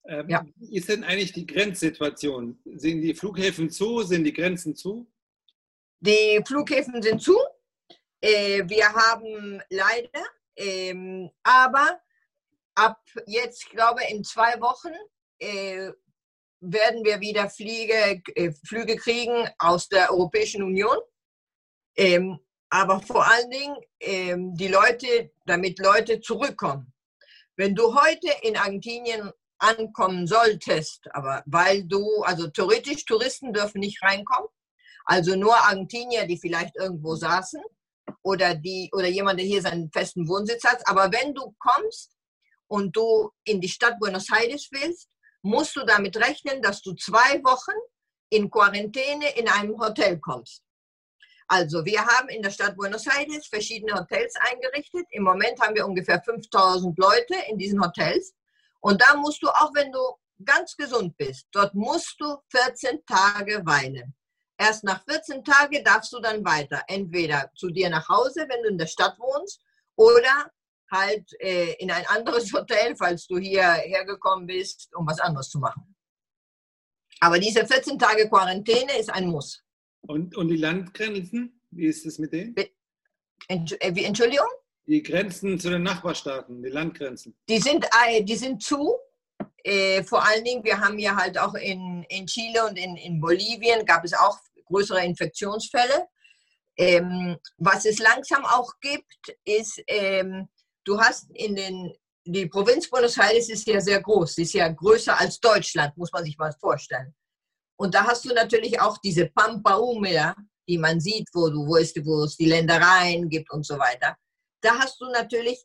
Ähm, 0.06 0.28
ja. 0.28 0.44
Wie 0.56 0.76
ist 0.76 0.88
denn 0.88 1.04
eigentlich 1.04 1.32
die 1.32 1.46
Grenzsituation? 1.46 2.58
Sind 2.64 3.02
die 3.02 3.14
Flughäfen 3.14 3.70
zu? 3.70 4.02
Sind 4.02 4.24
die 4.24 4.32
Grenzen 4.32 4.74
zu? 4.74 5.10
Die 6.00 6.40
Flughäfen 6.46 7.02
sind 7.02 7.22
zu. 7.22 7.36
Äh, 8.22 8.62
wir 8.66 8.92
haben 8.92 9.62
leider, 9.68 10.24
ähm, 10.56 11.30
aber 11.42 12.00
ab 12.74 12.98
jetzt, 13.26 13.64
ich 13.64 13.70
glaube 13.70 14.00
in 14.10 14.24
zwei 14.24 14.60
Wochen 14.60 14.92
äh, 15.38 15.90
werden 16.60 17.04
wir 17.04 17.20
wieder 17.20 17.48
Fliege, 17.48 18.22
äh, 18.34 18.52
Flüge 18.66 18.96
kriegen 18.96 19.48
aus 19.58 19.88
der 19.88 20.10
Europäischen 20.10 20.62
Union. 20.62 20.96
Ähm, 22.00 22.40
aber 22.70 23.02
vor 23.02 23.28
allen 23.30 23.50
Dingen 23.50 23.76
ähm, 24.00 24.56
die 24.56 24.68
Leute, 24.68 25.32
damit 25.44 25.78
Leute 25.78 26.22
zurückkommen. 26.22 26.94
Wenn 27.56 27.74
du 27.74 27.94
heute 27.94 28.30
in 28.40 28.56
Argentinien 28.56 29.30
ankommen 29.58 30.26
solltest, 30.26 31.14
aber 31.14 31.42
weil 31.44 31.84
du, 31.84 32.22
also 32.22 32.48
theoretisch 32.48 33.04
Touristen 33.04 33.52
dürfen 33.52 33.80
nicht 33.80 34.02
reinkommen, 34.02 34.48
also 35.04 35.36
nur 35.36 35.54
Argentinier, 35.54 36.26
die 36.26 36.38
vielleicht 36.38 36.74
irgendwo 36.76 37.16
saßen 37.16 37.62
oder 38.22 38.54
die 38.54 38.88
oder 38.94 39.08
jemand, 39.08 39.38
der 39.38 39.46
hier 39.46 39.60
seinen 39.60 39.90
festen 39.92 40.26
Wohnsitz 40.26 40.64
hat. 40.64 40.80
Aber 40.88 41.12
wenn 41.12 41.34
du 41.34 41.54
kommst 41.58 42.16
und 42.66 42.96
du 42.96 43.30
in 43.44 43.60
die 43.60 43.68
Stadt 43.68 43.98
Buenos 43.98 44.30
Aires 44.30 44.68
willst, 44.70 45.10
musst 45.42 45.76
du 45.76 45.84
damit 45.84 46.16
rechnen, 46.16 46.62
dass 46.62 46.80
du 46.80 46.94
zwei 46.94 47.44
Wochen 47.44 47.76
in 48.30 48.50
Quarantäne 48.50 49.36
in 49.36 49.48
einem 49.48 49.78
Hotel 49.78 50.18
kommst. 50.18 50.62
Also 51.52 51.84
wir 51.84 52.06
haben 52.06 52.28
in 52.28 52.42
der 52.42 52.52
Stadt 52.52 52.76
Buenos 52.76 53.08
Aires 53.08 53.48
verschiedene 53.48 53.92
Hotels 53.94 54.34
eingerichtet. 54.36 55.04
Im 55.10 55.24
Moment 55.24 55.60
haben 55.60 55.74
wir 55.74 55.84
ungefähr 55.84 56.22
5000 56.22 56.96
Leute 56.96 57.34
in 57.48 57.58
diesen 57.58 57.84
Hotels. 57.84 58.34
Und 58.78 59.02
da 59.02 59.16
musst 59.16 59.42
du, 59.42 59.48
auch 59.48 59.74
wenn 59.74 59.90
du 59.90 59.98
ganz 60.44 60.76
gesund 60.76 61.16
bist, 61.16 61.48
dort 61.50 61.74
musst 61.74 62.14
du 62.20 62.36
14 62.50 63.04
Tage 63.04 63.66
weilen. 63.66 64.14
Erst 64.56 64.84
nach 64.84 65.02
14 65.04 65.42
Tagen 65.42 65.82
darfst 65.82 66.12
du 66.12 66.20
dann 66.20 66.44
weiter. 66.44 66.84
Entweder 66.86 67.50
zu 67.56 67.70
dir 67.70 67.90
nach 67.90 68.08
Hause, 68.08 68.46
wenn 68.48 68.62
du 68.62 68.68
in 68.68 68.78
der 68.78 68.86
Stadt 68.86 69.18
wohnst, 69.18 69.60
oder 69.96 70.52
halt 70.92 71.28
äh, 71.40 71.72
in 71.80 71.90
ein 71.90 72.06
anderes 72.06 72.52
Hotel, 72.52 72.94
falls 72.94 73.26
du 73.26 73.38
hierher 73.38 74.04
gekommen 74.04 74.46
bist, 74.46 74.88
um 74.94 75.04
was 75.04 75.18
anderes 75.18 75.50
zu 75.50 75.58
machen. 75.58 75.96
Aber 77.18 77.40
diese 77.40 77.66
14 77.66 77.98
Tage 77.98 78.28
Quarantäne 78.28 78.96
ist 79.00 79.10
ein 79.10 79.26
Muss. 79.26 79.64
Und, 80.02 80.36
und 80.36 80.48
die 80.48 80.56
Landgrenzen, 80.56 81.60
wie 81.70 81.86
ist 81.86 82.06
es 82.06 82.18
mit 82.18 82.32
denen? 82.32 82.56
Äh, 82.56 82.68
Entschuldigung? 83.48 84.46
Die 84.86 85.02
Grenzen 85.02 85.58
zu 85.58 85.70
den 85.70 85.82
Nachbarstaaten, 85.82 86.62
die 86.62 86.70
Landgrenzen. 86.70 87.36
Die 87.48 87.58
sind, 87.58 87.86
die 88.22 88.36
sind 88.36 88.62
zu. 88.62 88.96
Äh, 89.62 90.02
vor 90.04 90.26
allen 90.26 90.44
Dingen, 90.44 90.64
wir 90.64 90.80
haben 90.80 90.98
ja 90.98 91.14
halt 91.16 91.38
auch 91.38 91.54
in, 91.54 92.04
in 92.08 92.26
Chile 92.26 92.66
und 92.66 92.76
in, 92.76 92.96
in 92.96 93.20
Bolivien 93.20 93.84
gab 93.84 94.04
es 94.04 94.14
auch 94.14 94.38
größere 94.66 95.04
Infektionsfälle. 95.04 96.06
Ähm, 96.76 97.36
was 97.58 97.84
es 97.84 97.98
langsam 97.98 98.44
auch 98.44 98.72
gibt, 98.80 99.36
ist, 99.44 99.82
ähm, 99.86 100.48
du 100.84 100.98
hast 100.98 101.30
in 101.34 101.56
den, 101.56 101.92
die 102.24 102.46
Provinz 102.46 102.88
Buenos 102.88 103.18
Aires 103.18 103.50
ist 103.50 103.66
ja 103.66 103.80
sehr 103.80 104.00
groß, 104.00 104.34
sie 104.34 104.42
ist 104.42 104.54
ja 104.54 104.68
größer 104.68 105.18
als 105.18 105.38
Deutschland, 105.40 105.96
muss 105.96 106.12
man 106.12 106.24
sich 106.24 106.38
mal 106.38 106.52
vorstellen. 106.58 107.14
Und 107.80 107.94
da 107.94 108.04
hast 108.06 108.26
du 108.26 108.34
natürlich 108.34 108.78
auch 108.78 108.98
diese 108.98 109.30
Pampa 109.30 109.78
Húmeda, 109.78 110.36
die 110.68 110.76
man 110.76 111.00
sieht, 111.00 111.26
wo, 111.32 111.48
du, 111.48 111.66
wo, 111.66 111.78
es, 111.78 111.94
wo 112.04 112.24
es 112.24 112.36
die 112.36 112.44
Ländereien 112.44 113.26
gibt 113.30 113.50
und 113.50 113.64
so 113.64 113.78
weiter. 113.78 114.18
Da 114.60 114.78
hast 114.78 115.00
du 115.00 115.06
natürlich 115.06 115.64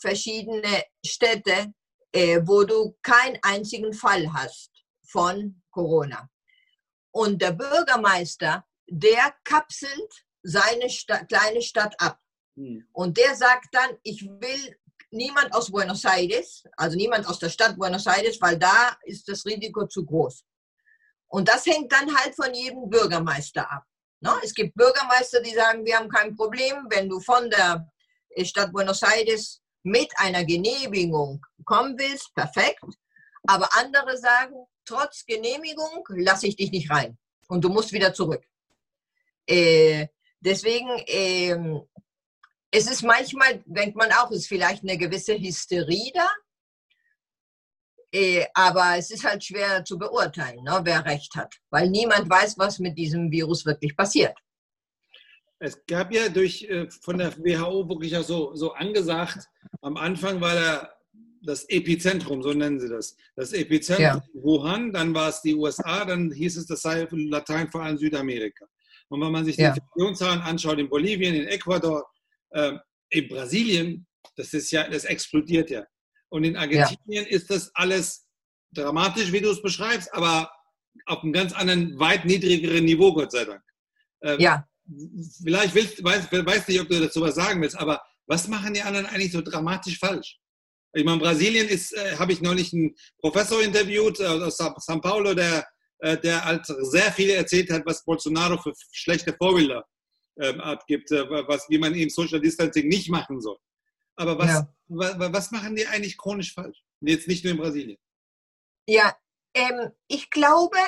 verschiedene 0.00 0.84
Städte, 1.04 1.72
äh, 2.12 2.40
wo 2.44 2.62
du 2.62 2.96
keinen 3.02 3.40
einzigen 3.42 3.92
Fall 3.92 4.32
hast 4.32 4.70
von 5.04 5.60
Corona. 5.72 6.30
Und 7.10 7.42
der 7.42 7.50
Bürgermeister, 7.50 8.64
der 8.86 9.34
kapselt 9.42 10.12
seine 10.44 10.88
Stadt, 10.88 11.28
kleine 11.28 11.60
Stadt 11.60 12.00
ab. 12.00 12.20
Hm. 12.54 12.86
Und 12.92 13.16
der 13.16 13.34
sagt 13.34 13.70
dann, 13.72 13.98
ich 14.04 14.22
will 14.22 14.76
niemand 15.10 15.52
aus 15.52 15.72
Buenos 15.72 16.04
Aires, 16.04 16.62
also 16.76 16.96
niemand 16.96 17.26
aus 17.26 17.40
der 17.40 17.48
Stadt 17.48 17.76
Buenos 17.76 18.06
Aires, 18.06 18.40
weil 18.40 18.56
da 18.56 18.96
ist 19.02 19.28
das 19.28 19.44
Risiko 19.44 19.88
zu 19.88 20.06
groß. 20.06 20.44
Und 21.28 21.48
das 21.48 21.66
hängt 21.66 21.92
dann 21.92 22.14
halt 22.16 22.34
von 22.34 22.52
jedem 22.52 22.88
Bürgermeister 22.88 23.70
ab. 23.70 23.84
Ne? 24.20 24.32
Es 24.42 24.54
gibt 24.54 24.74
Bürgermeister, 24.74 25.40
die 25.40 25.54
sagen, 25.54 25.84
wir 25.84 25.96
haben 25.96 26.08
kein 26.08 26.34
Problem, 26.34 26.86
wenn 26.90 27.08
du 27.08 27.20
von 27.20 27.50
der 27.50 27.90
Stadt 28.44 28.72
Buenos 28.72 29.02
Aires 29.02 29.60
mit 29.82 30.10
einer 30.16 30.44
Genehmigung 30.44 31.44
kommen 31.64 31.98
willst, 31.98 32.34
perfekt. 32.34 32.82
Aber 33.46 33.68
andere 33.76 34.16
sagen, 34.16 34.54
trotz 34.84 35.24
Genehmigung 35.24 36.04
lasse 36.08 36.46
ich 36.46 36.56
dich 36.56 36.70
nicht 36.70 36.90
rein 36.90 37.16
und 37.48 37.62
du 37.62 37.68
musst 37.68 37.92
wieder 37.92 38.12
zurück. 38.12 38.44
Äh, 39.46 40.08
deswegen, 40.40 40.88
äh, 41.06 41.56
es 42.70 42.90
ist 42.90 43.02
manchmal, 43.02 43.62
denkt 43.66 43.96
man 43.96 44.12
auch, 44.12 44.30
ist 44.30 44.48
vielleicht 44.48 44.82
eine 44.82 44.98
gewisse 44.98 45.38
Hysterie 45.38 46.12
da, 46.12 46.26
äh, 46.26 46.38
aber 48.54 48.96
es 48.96 49.10
ist 49.10 49.24
halt 49.24 49.44
schwer 49.44 49.84
zu 49.84 49.98
beurteilen, 49.98 50.62
ne, 50.64 50.80
wer 50.84 51.04
recht 51.04 51.34
hat, 51.34 51.54
weil 51.70 51.90
niemand 51.90 52.28
weiß, 52.30 52.56
was 52.58 52.78
mit 52.78 52.96
diesem 52.96 53.30
Virus 53.30 53.66
wirklich 53.66 53.96
passiert. 53.96 54.36
Es 55.60 55.84
gab 55.86 56.12
ja 56.12 56.28
durch 56.28 56.62
äh, 56.64 56.88
von 57.02 57.18
der 57.18 57.36
WHO 57.36 57.88
wirklich 57.88 58.16
auch 58.16 58.22
so, 58.22 58.54
so 58.54 58.72
angesagt, 58.72 59.48
am 59.82 59.96
Anfang 59.96 60.40
war 60.40 60.54
der 60.54 60.98
das 61.42 61.68
Epizentrum, 61.68 62.42
so 62.42 62.52
nennen 62.52 62.80
sie 62.80 62.88
das. 62.88 63.16
Das 63.36 63.52
Epizentrum 63.52 64.04
ja. 64.04 64.22
Wuhan, 64.34 64.92
dann 64.92 65.14
war 65.14 65.28
es 65.28 65.40
die 65.40 65.54
USA, 65.54 66.04
dann 66.04 66.30
hieß 66.32 66.56
es, 66.56 66.66
das 66.66 66.82
sei 66.82 67.06
Latein 67.10 67.68
vor 67.68 67.82
allem 67.82 67.96
Südamerika. 67.96 68.66
Und 69.08 69.20
wenn 69.20 69.32
man 69.32 69.44
sich 69.44 69.56
die 69.56 69.62
ja. 69.62 69.68
Infektionszahlen 69.68 70.42
anschaut, 70.42 70.78
in 70.78 70.88
Bolivien, 70.88 71.34
in 71.34 71.46
Ecuador, 71.48 72.04
äh, 72.50 72.72
in 73.10 73.28
Brasilien, 73.28 74.06
das 74.36 74.52
ist 74.52 74.70
ja, 74.70 74.88
das 74.88 75.04
explodiert 75.04 75.70
ja. 75.70 75.84
Und 76.30 76.44
in 76.44 76.56
Argentinien 76.56 77.24
ja. 77.24 77.30
ist 77.30 77.50
das 77.50 77.70
alles 77.74 78.26
dramatisch, 78.72 79.32
wie 79.32 79.40
du 79.40 79.50
es 79.50 79.62
beschreibst, 79.62 80.12
aber 80.12 80.50
auf 81.06 81.22
einem 81.22 81.32
ganz 81.32 81.52
anderen, 81.52 81.98
weit 81.98 82.24
niedrigeren 82.24 82.84
Niveau, 82.84 83.12
Gott 83.14 83.32
sei 83.32 83.44
Dank. 83.44 83.62
Ähm, 84.22 84.40
ja. 84.40 84.64
Vielleicht 85.42 85.74
willst, 85.74 86.02
weiß, 86.02 86.30
weiß 86.32 86.68
nicht, 86.68 86.80
ob 86.80 86.88
du 86.88 87.00
dazu 87.00 87.20
was 87.20 87.34
sagen 87.34 87.60
willst, 87.60 87.76
aber 87.76 88.02
was 88.26 88.48
machen 88.48 88.74
die 88.74 88.82
anderen 88.82 89.06
eigentlich 89.06 89.32
so 89.32 89.40
dramatisch 89.40 89.98
falsch? 89.98 90.38
Ich 90.94 91.04
meine, 91.04 91.18
Brasilien 91.18 91.68
ist, 91.68 91.92
äh, 91.92 92.16
habe 92.16 92.32
ich 92.32 92.40
neulich 92.40 92.72
einen 92.72 92.94
Professor 93.20 93.62
interviewt 93.62 94.20
äh, 94.20 94.26
aus 94.26 94.58
São 94.58 95.00
Paulo, 95.00 95.34
der, 95.34 95.66
äh, 95.98 96.16
der 96.16 96.44
halt 96.44 96.64
sehr 96.66 97.12
viel 97.12 97.30
erzählt 97.30 97.70
hat, 97.70 97.84
was 97.84 98.04
Bolsonaro 98.04 98.56
für 98.58 98.72
schlechte 98.92 99.34
Vorbilder 99.34 99.84
ähm, 100.40 100.60
abgibt, 100.60 101.10
äh, 101.12 101.28
was, 101.28 101.66
wie 101.68 101.78
man 101.78 101.94
eben 101.94 102.10
Social 102.10 102.40
Distancing 102.40 102.88
nicht 102.88 103.10
machen 103.10 103.40
soll. 103.40 103.58
Aber 104.18 104.38
was, 104.38 104.48
ja. 104.48 104.74
was, 104.88 105.16
was, 105.18 105.50
machen 105.52 105.76
die 105.76 105.86
eigentlich 105.86 106.18
chronisch 106.18 106.52
falsch? 106.52 106.82
Jetzt 107.00 107.28
nicht 107.28 107.44
nur 107.44 107.52
in 107.52 107.58
Brasilien. 107.58 107.98
Ja, 108.86 109.16
ähm, 109.54 109.92
ich 110.08 110.28
glaube, 110.30 110.78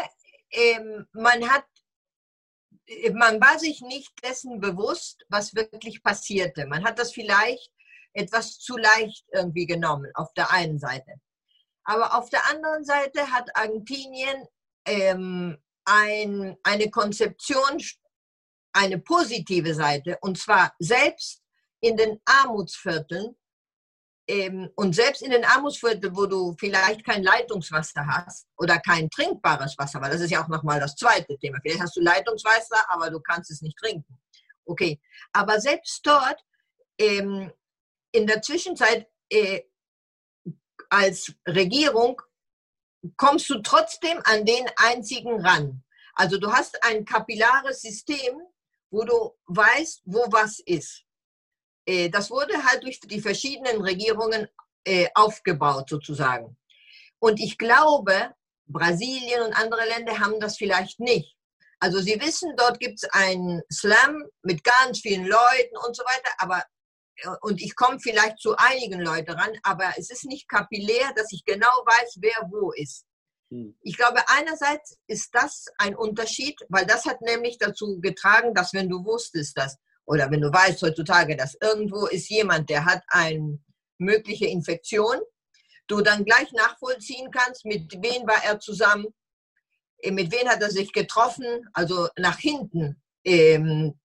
ähm, 0.51 1.07
man 1.13 1.49
hat 1.49 1.65
äh, 2.87 3.13
man 3.13 3.41
war 3.41 3.59
sich 3.59 3.81
nicht 3.81 4.13
dessen 4.25 4.61
bewusst, 4.61 5.25
was 5.29 5.55
wirklich 5.55 6.03
passierte. 6.03 6.67
Man 6.67 6.85
hat 6.85 6.99
das 6.99 7.13
vielleicht 7.13 7.71
etwas 8.13 8.59
zu 8.59 8.77
leicht 8.77 9.25
irgendwie 9.33 9.67
genommen 9.67 10.11
auf 10.15 10.33
der 10.35 10.51
einen 10.51 10.79
Seite. 10.79 11.15
Aber 11.85 12.19
auf 12.19 12.29
der 12.31 12.47
anderen 12.51 12.85
Seite 12.85 13.31
hat 13.31 13.57
Argentinien 13.57 14.47
ähm, 14.85 15.57
ein, 15.85 16.57
eine 16.63 16.91
Konzeption, 16.91 17.81
eine 18.73 18.99
positive 18.99 19.75
Seite, 19.75 20.19
und 20.21 20.39
zwar 20.39 20.75
selbst 20.79 21.40
in 21.81 21.97
den 21.97 22.21
Armutsvierteln 22.25 23.37
ähm, 24.29 24.71
und 24.77 24.95
selbst 24.95 25.23
in 25.23 25.31
den 25.33 25.45
Armutsvierteln, 25.45 26.17
wo 26.17 26.27
du 26.27 26.55
vielleicht 26.59 27.05
kein 27.05 27.25
Leitungswasser 27.25 28.07
hast 28.07 28.47
oder 28.59 28.79
kein 28.79 29.11
trinkbares 29.11 29.77
Wasser, 29.77 30.01
weil 30.01 30.13
das 30.13 30.21
ist 30.21 30.31
ja 30.31 30.43
auch 30.43 30.49
nochmal 30.49 30.79
das 30.79 30.95
zweite 30.95 31.37
Thema. 31.39 31.59
Vielleicht 31.63 31.81
hast 31.81 31.97
du 31.97 32.01
Leitungswasser, 32.01 32.85
aber 32.91 33.11
du 33.11 33.19
kannst 33.21 33.51
es 33.51 33.61
nicht 33.61 33.77
trinken. 33.77 34.21
Okay, 34.67 35.01
aber 35.33 35.61
selbst 35.61 36.01
dort 36.05 36.45
ähm, 36.99 37.53
in 38.13 38.27
der 38.27 38.41
Zwischenzeit 38.41 39.09
äh, 39.31 39.63
als 40.91 41.33
Regierung 41.49 42.21
kommst 43.17 43.51
du 43.51 43.61
trotzdem 43.63 44.21
an 44.25 44.45
den 44.45 44.69
einzigen 44.77 45.41
ran. 45.41 45.83
Also 46.15 46.39
du 46.39 46.53
hast 46.53 46.83
ein 46.85 47.05
kapillares 47.05 47.81
System, 47.81 48.41
wo 48.91 49.05
du 49.05 49.37
weißt, 49.47 50.03
wo 50.05 50.27
was 50.31 50.61
ist. 50.61 51.05
Äh, 51.91 52.09
das 52.09 52.31
wurde 52.31 52.65
halt 52.65 52.85
durch 52.85 53.01
die 53.01 53.21
verschiedenen 53.21 53.83
Regierungen 53.83 54.47
äh, 54.85 55.09
aufgebaut 55.15 55.89
sozusagen. 55.89 56.57
Und 57.19 57.41
ich 57.41 57.59
glaube, 57.59 58.33
Brasilien 58.67 59.43
und 59.43 59.53
andere 59.55 59.85
Länder 59.87 60.21
haben 60.21 60.39
das 60.39 60.57
vielleicht 60.57 61.01
nicht. 61.01 61.37
Also 61.81 61.99
sie 62.01 62.21
wissen, 62.21 62.55
dort 62.57 62.79
gibt 62.79 63.03
es 63.03 63.11
einen 63.11 63.63
Slam 63.73 64.23
mit 64.43 64.63
ganz 64.63 65.01
vielen 65.01 65.27
Leuten 65.27 65.77
und 65.85 65.97
so 65.97 66.05
weiter, 66.05 66.31
aber 66.39 66.65
und 67.43 67.61
ich 67.61 67.77
komme 67.77 68.01
vielleicht 68.01 68.39
zu 68.39 68.57
einigen 68.57 69.01
Leuten 69.01 69.33
ran, 69.33 69.53
aber 69.63 69.93
es 69.99 70.11
ist 70.11 70.25
nicht 70.25 70.49
kapillär, 70.49 71.13
dass 71.15 71.33
ich 71.33 71.45
genau 71.45 71.69
weiß, 71.85 72.17
wer 72.21 72.49
wo 72.51 72.73
ist. 72.73 73.05
Hm. 73.51 73.77
Ich 73.83 73.99
glaube, 73.99 74.27
einerseits 74.29 74.97
ist 75.07 75.29
das 75.35 75.67
ein 75.77 75.95
Unterschied, 75.95 76.59
weil 76.71 76.87
das 76.87 77.05
hat 77.05 77.21
nämlich 77.21 77.59
dazu 77.59 78.01
getragen, 78.01 78.55
dass 78.55 78.73
wenn 78.73 78.89
du 78.89 79.05
wusstest, 79.05 79.59
dass, 79.59 79.77
oder 80.11 80.29
wenn 80.29 80.41
du 80.41 80.53
weißt 80.53 80.83
heutzutage, 80.83 81.37
dass 81.37 81.57
irgendwo 81.61 82.07
ist 82.07 82.29
jemand, 82.31 82.69
der 82.69 82.85
hat 82.85 83.01
eine 83.07 83.61
mögliche 83.99 84.47
Infektion, 84.47 85.21
du 85.87 86.01
dann 86.01 86.25
gleich 86.25 86.51
nachvollziehen 86.51 87.31
kannst, 87.31 87.65
mit 87.65 87.93
wem 88.03 88.27
war 88.27 88.43
er 88.45 88.59
zusammen, 88.59 89.07
äh, 89.99 90.11
mit 90.11 90.33
wem 90.33 90.49
hat 90.49 90.63
er 90.63 90.71
sich 90.71 90.93
getroffen, 90.93 91.47
also 91.75 92.09
nach 92.19 92.39
hinten 92.41 93.01
ähm, 93.25 94.01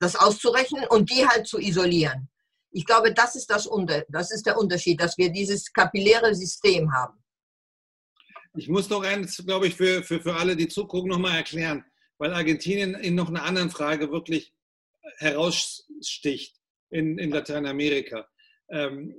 das 0.00 0.16
auszurechnen 0.16 0.84
und 0.88 1.08
die 1.10 1.24
halt 1.26 1.46
zu 1.46 1.58
isolieren. 1.60 2.28
Ich 2.72 2.84
glaube, 2.84 3.14
das 3.14 3.36
ist, 3.36 3.48
das, 3.50 3.68
das 4.08 4.30
ist 4.32 4.46
der 4.46 4.58
Unterschied, 4.58 5.00
dass 5.00 5.16
wir 5.16 5.30
dieses 5.30 5.72
kapilläre 5.72 6.34
System 6.34 6.92
haben. 6.92 7.22
Ich 8.56 8.68
muss 8.68 8.90
noch 8.90 9.04
eins, 9.04 9.36
glaube 9.46 9.68
ich, 9.68 9.76
für, 9.76 10.02
für, 10.02 10.20
für 10.20 10.34
alle, 10.34 10.56
die 10.56 10.66
zugucken, 10.66 11.08
nochmal 11.08 11.36
erklären, 11.36 11.84
weil 12.18 12.34
Argentinien 12.34 12.94
in 12.96 13.14
noch 13.14 13.28
einer 13.28 13.44
anderen 13.44 13.70
Frage 13.70 14.10
wirklich 14.10 14.52
heraussticht 15.18 16.56
in, 16.90 17.18
in 17.18 17.30
Lateinamerika. 17.30 18.26
Ähm, 18.70 19.14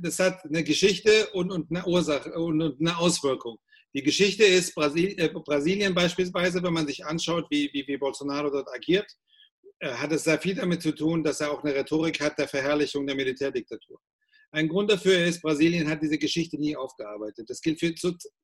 das 0.00 0.18
hat 0.18 0.44
eine 0.44 0.64
Geschichte 0.64 1.28
und, 1.32 1.50
und 1.50 1.70
eine 1.70 1.84
Ursache 1.86 2.32
und, 2.32 2.60
und 2.60 2.80
eine 2.80 2.98
Auswirkung. 2.98 3.58
Die 3.94 4.02
Geschichte 4.02 4.44
ist 4.44 4.74
Brasil, 4.74 5.14
äh, 5.18 5.28
Brasilien 5.28 5.94
beispielsweise, 5.94 6.62
wenn 6.62 6.72
man 6.72 6.86
sich 6.86 7.04
anschaut, 7.04 7.46
wie, 7.50 7.70
wie, 7.72 7.86
wie 7.86 7.96
Bolsonaro 7.96 8.50
dort 8.50 8.68
agiert, 8.74 9.10
äh, 9.80 9.92
hat 9.92 10.12
es 10.12 10.24
sehr 10.24 10.38
viel 10.38 10.54
damit 10.54 10.82
zu 10.82 10.92
tun, 10.92 11.22
dass 11.22 11.40
er 11.40 11.50
auch 11.50 11.62
eine 11.62 11.74
Rhetorik 11.74 12.20
hat 12.20 12.38
der 12.38 12.48
Verherrlichung 12.48 13.06
der 13.06 13.16
Militärdiktatur. 13.16 13.98
Ein 14.54 14.68
Grund 14.68 14.90
dafür 14.90 15.18
ist, 15.24 15.40
Brasilien 15.40 15.88
hat 15.88 16.02
diese 16.02 16.18
Geschichte 16.18 16.58
nie 16.58 16.76
aufgearbeitet. 16.76 17.48
Das 17.48 17.62
gilt 17.62 17.80
für 17.80 17.94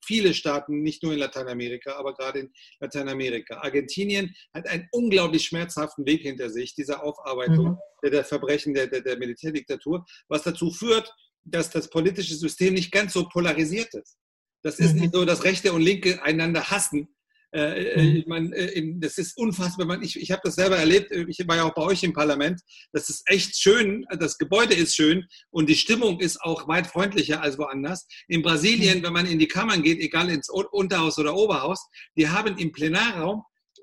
viele 0.03 0.33
Staaten, 0.33 0.83
nicht 0.83 1.03
nur 1.03 1.12
in 1.12 1.19
Lateinamerika, 1.19 1.97
aber 1.97 2.15
gerade 2.15 2.41
in 2.41 2.53
Lateinamerika. 2.81 3.59
Argentinien 3.59 4.35
hat 4.55 4.67
einen 4.67 4.88
unglaublich 4.91 5.45
schmerzhaften 5.45 6.07
Weg 6.07 6.23
hinter 6.23 6.49
sich, 6.49 6.75
dieser 6.75 7.05
Aufarbeitung 7.05 7.69
mhm. 7.69 7.79
der, 8.03 8.11
der, 8.11 8.25
Verbrechen 8.25 8.73
der, 8.73 8.87
der, 8.87 9.03
der 9.03 9.19
Militärdiktatur, 9.19 10.07
was 10.29 10.45
dazu 10.45 10.71
führt, 10.71 11.15
dass 11.45 11.69
das 11.69 11.91
politische 11.91 12.37
System 12.37 12.73
nicht 12.73 12.91
ganz 12.91 13.12
so 13.12 13.29
polarisiert 13.29 13.93
ist. 13.93 14.17
Das 14.62 14.79
ist 14.79 14.95
mhm. 14.95 15.03
nicht 15.03 15.15
so, 15.15 15.27
dass 15.27 15.45
Rechte 15.45 15.75
und 15.75 15.83
Linke 15.83 16.23
einander 16.23 16.71
hassen, 16.71 17.15
äh, 17.50 17.93
äh, 17.93 18.02
mhm. 18.02 18.17
ich 18.17 18.26
meine, 18.26 18.55
äh, 18.55 18.95
das 18.97 19.17
ist 19.17 19.37
unfassbar. 19.38 20.02
Ich, 20.02 20.21
ich 20.21 20.31
habe 20.31 20.43
das 20.45 20.57
selber 20.57 20.76
erlebt. 20.76 21.11
Ich 21.12 21.38
war 21.47 21.57
ja 21.57 21.64
auch 21.64 21.75
bei 21.75 21.83
euch 21.83 22.02
im 22.02 22.12
Parlament. 22.12 22.61
Das 22.93 23.09
ist 23.09 23.23
echt 23.26 23.57
schön. 23.57 24.05
Das 24.19 24.37
Gebäude 24.37 24.75
ist 24.75 24.95
schön 24.95 25.26
und 25.50 25.69
die 25.69 25.75
Stimmung 25.75 26.21
ist 26.21 26.40
auch 26.43 26.69
weit 26.69 26.87
freundlicher 26.87 27.40
als 27.40 27.57
woanders. 27.57 28.07
In 28.28 28.43
Brasilien, 28.43 28.99
mhm. 28.99 29.02
wenn 29.05 29.12
man 29.14 29.26
in 29.26 29.38
die 29.38 29.49
Kammern 29.49 29.83
geht, 29.83 30.00
egal 30.00 30.28
ins 30.28 30.50
Unterhaus 30.50 31.19
oder 31.19 31.35
Oberhaus, 31.35 31.88
die 32.17 32.28
haben 32.28 32.59
im 32.59 32.71
Plenarraum 32.71 33.43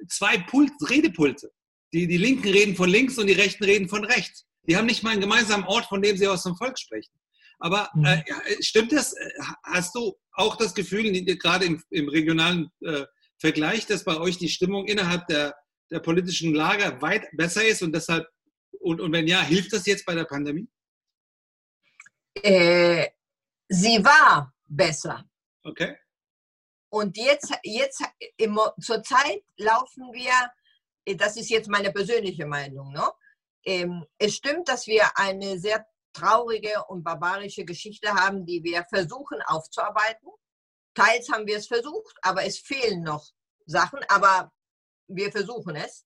zwei 0.09 0.37
Pult, 0.37 0.71
Redepulte. 0.87 1.51
Die, 1.91 2.07
die 2.07 2.17
Linken 2.17 2.49
reden 2.49 2.75
von 2.75 2.89
links 2.89 3.17
und 3.17 3.27
die 3.27 3.33
Rechten 3.33 3.63
reden 3.63 3.89
von 3.89 4.03
rechts. 4.03 4.45
Die 4.67 4.75
haben 4.75 4.85
nicht 4.85 5.01
mal 5.01 5.11
einen 5.11 5.21
gemeinsamen 5.21 5.65
Ort, 5.65 5.85
von 5.85 6.01
dem 6.01 6.17
sie 6.17 6.27
aus 6.27 6.43
dem 6.43 6.55
Volk 6.55 6.77
sprechen. 6.77 7.13
Aber 7.59 7.89
mhm. 7.95 8.05
äh, 8.05 8.23
stimmt 8.59 8.91
das? 8.91 9.15
Hast 9.63 9.95
du 9.95 10.13
auch 10.33 10.55
das 10.57 10.75
Gefühl, 10.75 11.09
gerade 11.37 11.65
im, 11.65 11.81
im 11.89 12.09
regionalen 12.09 12.69
äh, 12.81 13.05
Vergleich, 13.45 13.85
dass 13.85 14.03
bei 14.03 14.17
euch 14.17 14.39
die 14.39 14.49
Stimmung 14.49 14.87
innerhalb 14.87 15.27
der, 15.27 15.55
der 15.91 15.99
politischen 15.99 16.55
Lager 16.55 16.99
weit 17.03 17.27
besser 17.33 17.63
ist 17.63 17.83
und 17.83 17.93
deshalb, 17.93 18.25
und, 18.79 18.99
und 18.99 19.11
wenn 19.11 19.27
ja, 19.27 19.43
hilft 19.43 19.71
das 19.71 19.85
jetzt 19.85 20.03
bei 20.03 20.15
der 20.15 20.23
Pandemie? 20.23 20.67
Äh, 22.41 23.07
sie 23.69 24.03
war 24.03 24.51
besser. 24.65 25.29
Okay. 25.63 25.95
Und 26.89 27.15
jetzt, 27.17 27.53
jetzt 27.61 28.03
im, 28.37 28.59
zurzeit 28.81 29.43
laufen 29.57 30.11
wir, 30.11 31.15
das 31.15 31.37
ist 31.37 31.51
jetzt 31.51 31.69
meine 31.69 31.91
persönliche 31.91 32.47
Meinung, 32.47 32.91
ne? 32.93 33.07
Ähm, 33.63 34.05
es 34.17 34.33
stimmt, 34.33 34.69
dass 34.69 34.87
wir 34.87 35.03
eine 35.15 35.59
sehr 35.59 35.85
traurige 36.13 36.83
und 36.87 37.03
barbarische 37.03 37.63
Geschichte 37.63 38.11
haben, 38.11 38.43
die 38.43 38.63
wir 38.63 38.85
versuchen 38.85 39.39
aufzuarbeiten. 39.45 40.29
Teils 40.95 41.29
haben 41.29 41.45
wir 41.45 41.57
es 41.57 41.67
versucht, 41.67 42.17
aber 42.21 42.43
es 42.45 42.57
fehlen 42.57 43.03
noch 43.03 43.25
Sachen, 43.65 43.99
aber 44.07 44.51
wir 45.07 45.31
versuchen 45.31 45.75
es. 45.75 46.05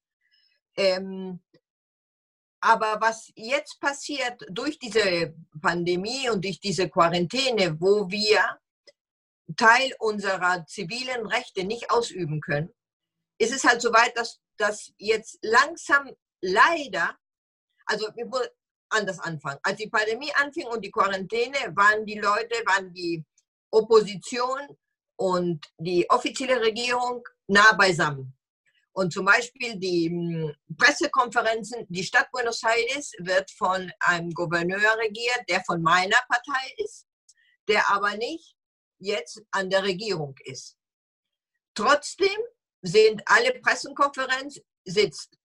Ähm, 0.75 1.41
aber 2.61 2.99
was 2.99 3.31
jetzt 3.35 3.79
passiert 3.79 4.43
durch 4.49 4.77
diese 4.79 5.33
Pandemie 5.61 6.29
und 6.29 6.43
durch 6.43 6.59
diese 6.59 6.89
Quarantäne, 6.89 7.79
wo 7.79 8.09
wir 8.09 8.59
Teil 9.55 9.93
unserer 9.99 10.65
zivilen 10.65 11.25
Rechte 11.25 11.63
nicht 11.63 11.89
ausüben 11.89 12.41
können, 12.41 12.73
ist 13.39 13.53
es 13.53 13.63
halt 13.63 13.81
so 13.81 13.91
weit, 13.93 14.15
dass, 14.17 14.39
dass 14.57 14.91
jetzt 14.97 15.39
langsam 15.41 16.11
leider, 16.41 17.17
also 17.85 18.07
wir 18.15 18.29
wollen 18.29 18.49
anders 18.89 19.19
anfangen. 19.19 19.59
Als 19.63 19.77
die 19.77 19.89
Pandemie 19.89 20.31
anfing 20.35 20.67
und 20.67 20.83
die 20.83 20.91
Quarantäne, 20.91 21.57
waren 21.75 22.05
die 22.05 22.19
Leute, 22.19 22.55
waren 22.65 22.93
die 22.93 23.23
Opposition 23.71 24.59
und 25.17 25.65
die 25.77 26.09
offizielle 26.09 26.61
Regierung 26.61 27.23
nah 27.47 27.73
beisammen. 27.73 28.35
Und 28.91 29.13
zum 29.13 29.25
Beispiel 29.25 29.77
die 29.77 30.09
hm, 30.09 30.55
Pressekonferenzen, 30.77 31.85
die 31.89 32.03
Stadt 32.03 32.31
Buenos 32.31 32.63
Aires 32.63 33.11
wird 33.19 33.49
von 33.51 33.91
einem 33.99 34.31
Gouverneur 34.31 34.97
regiert, 34.97 35.41
der 35.47 35.63
von 35.63 35.81
meiner 35.81 36.17
Partei 36.27 36.73
ist, 36.77 37.07
der 37.67 37.89
aber 37.89 38.15
nicht 38.17 38.55
jetzt 38.99 39.41
an 39.51 39.69
der 39.69 39.83
Regierung 39.83 40.35
ist. 40.43 40.75
Trotzdem 41.75 42.37
sind 42.81 43.21
alle 43.25 43.53
Pressekonferenzen, 43.59 44.63
sitzt 44.83 45.37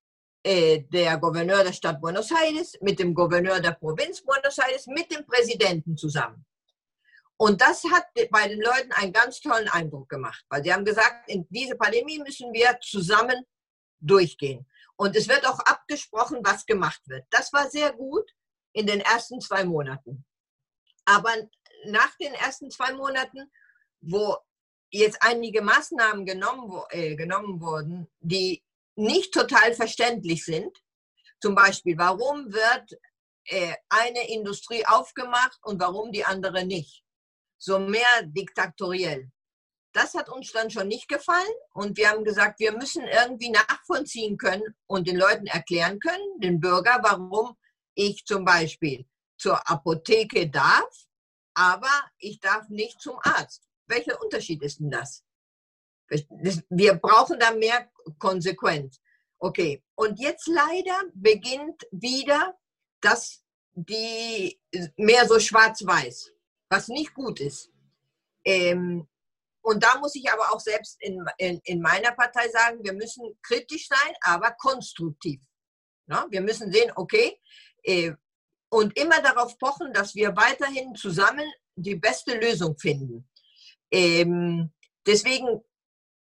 äh, 0.43 0.81
der 0.81 1.19
Gouverneur 1.19 1.63
der 1.65 1.73
Stadt 1.73 2.01
Buenos 2.01 2.31
Aires 2.31 2.77
mit 2.81 2.99
dem 2.99 3.15
Gouverneur 3.15 3.61
der 3.61 3.73
Provinz 3.73 4.23
Buenos 4.23 4.59
Aires, 4.59 4.87
mit 4.87 5.11
dem 5.11 5.25
Präsidenten 5.25 5.97
zusammen. 5.97 6.45
Und 7.37 7.61
das 7.61 7.83
hat 7.85 8.07
bei 8.31 8.49
den 8.49 8.61
Leuten 8.61 8.93
einen 8.93 9.13
ganz 9.13 9.41
tollen 9.41 9.69
Eindruck 9.69 10.09
gemacht, 10.09 10.45
weil 10.49 10.63
sie 10.63 10.73
haben 10.73 10.85
gesagt, 10.85 11.29
in 11.29 11.47
diese 11.51 11.77
Pandemie 11.77 12.19
müssen 12.19 12.53
wir 12.53 12.79
zusammen 12.81 13.45
durchgehen. 14.01 14.67
Und 14.97 15.17
es 15.17 15.29
wird 15.29 15.47
auch 15.47 15.59
abgesprochen, 15.61 16.39
was 16.43 16.65
gemacht 16.65 17.01
wird. 17.07 17.25
Das 17.31 17.53
war 17.53 17.69
sehr 17.69 17.93
gut 17.93 18.31
in 18.73 18.87
den 18.87 19.01
ersten 19.01 19.41
zwei 19.41 19.65
Monaten. 19.65 20.25
Aber 21.05 21.35
nach 21.87 22.17
den 22.17 22.35
ersten 22.35 22.71
zwei 22.71 22.93
Monaten, 22.93 23.51
wo 24.01 24.37
jetzt 24.91 25.19
einige 25.21 25.61
Maßnahmen 25.63 26.25
genommen, 26.25 26.83
äh, 26.91 27.17
genommen 27.17 27.61
wurden, 27.61 28.07
die 28.21 28.63
nicht 28.95 29.35
total 29.35 29.75
verständlich 29.75 30.45
sind, 30.45 30.79
zum 31.41 31.55
Beispiel, 31.55 31.99
warum 31.99 32.53
wird 32.53 32.99
äh, 33.47 33.75
eine 33.89 34.29
Industrie 34.31 34.87
aufgemacht 34.87 35.59
und 35.63 35.81
warum 35.81 36.13
die 36.13 36.25
andere 36.25 36.65
nicht? 36.65 37.04
So 37.65 37.79
mehr 37.79 38.23
diktatoriell. 38.25 39.31
Das 39.93 40.13
hat 40.15 40.29
uns 40.29 40.53
dann 40.53 40.71
schon 40.71 40.89
nicht 40.89 41.09
gefallen 41.09 41.55
und 41.73 41.97
wir 41.97 42.11
haben 42.11 42.25
gesagt, 42.25 42.59
wir 42.61 42.73
müssen 42.73 43.05
irgendwie 43.05 43.51
nachvollziehen 43.51 44.37
können 44.37 44.75
und 44.87 45.07
den 45.07 45.17
Leuten 45.17 45.47
erklären 45.47 45.99
können, 45.99 46.41
den 46.41 46.61
Bürger, 46.61 46.99
warum 47.03 47.57
ich 47.95 48.25
zum 48.27 48.45
Beispiel 48.45 49.07
zur 49.39 49.69
Apotheke 49.71 50.51
darf, 50.51 51.07
aber 51.55 51.93
ich 52.19 52.39
darf 52.41 52.69
nicht 52.69 53.01
zum 53.01 53.19
Arzt. 53.23 53.63
Welcher 53.87 54.21
Unterschied 54.21 54.63
ist 54.63 54.81
denn 54.81 54.91
das? 54.91 55.25
Wir 56.69 56.95
brauchen 56.95 57.39
da 57.39 57.53
mehr 57.53 57.89
Konsequenz. 58.19 59.01
Okay, 59.39 59.83
und 59.95 60.21
jetzt 60.21 60.49
leider 60.49 61.03
beginnt 61.15 61.83
wieder 61.93 62.59
das, 63.01 63.43
die 63.73 64.61
mehr 64.97 65.27
so 65.27 65.39
schwarz-weiß 65.39 66.34
was 66.75 66.89
nicht 66.89 67.15
gut 67.15 67.41
ist. 67.41 67.71
Ähm, 68.45 69.09
und 69.63 69.83
da 69.83 69.99
muss 69.99 70.15
ich 70.17 70.31
aber 70.31 70.53
auch 70.53 70.61
selbst 70.61 70.97
in, 71.01 71.25
in, 71.39 71.61
in, 71.65 71.81
meiner 71.81 72.13
Partei 72.13 72.49
sagen, 72.49 72.83
wir 72.83 72.93
müssen 72.93 73.39
kritisch 73.43 73.89
sein, 73.89 74.13
aber 74.23 74.51
konstruktiv. 74.53 75.41
Ja, 76.07 76.27
wir 76.29 76.43
müssen 76.43 76.71
sehen, 76.73 76.93
okay, 76.97 77.41
äh, 77.85 78.13
und 78.69 78.99
immer 78.99 79.23
darauf 79.23 79.57
pochen, 79.59 79.93
dass 79.93 80.15
wir 80.15 80.37
weiterhin 80.37 80.95
zusammen 80.97 81.49
die 81.77 81.95
beste 81.95 82.39
Lösung 82.39 82.77
finden. 82.77 83.29
Ähm, 83.91 84.73
deswegen, 85.07 85.63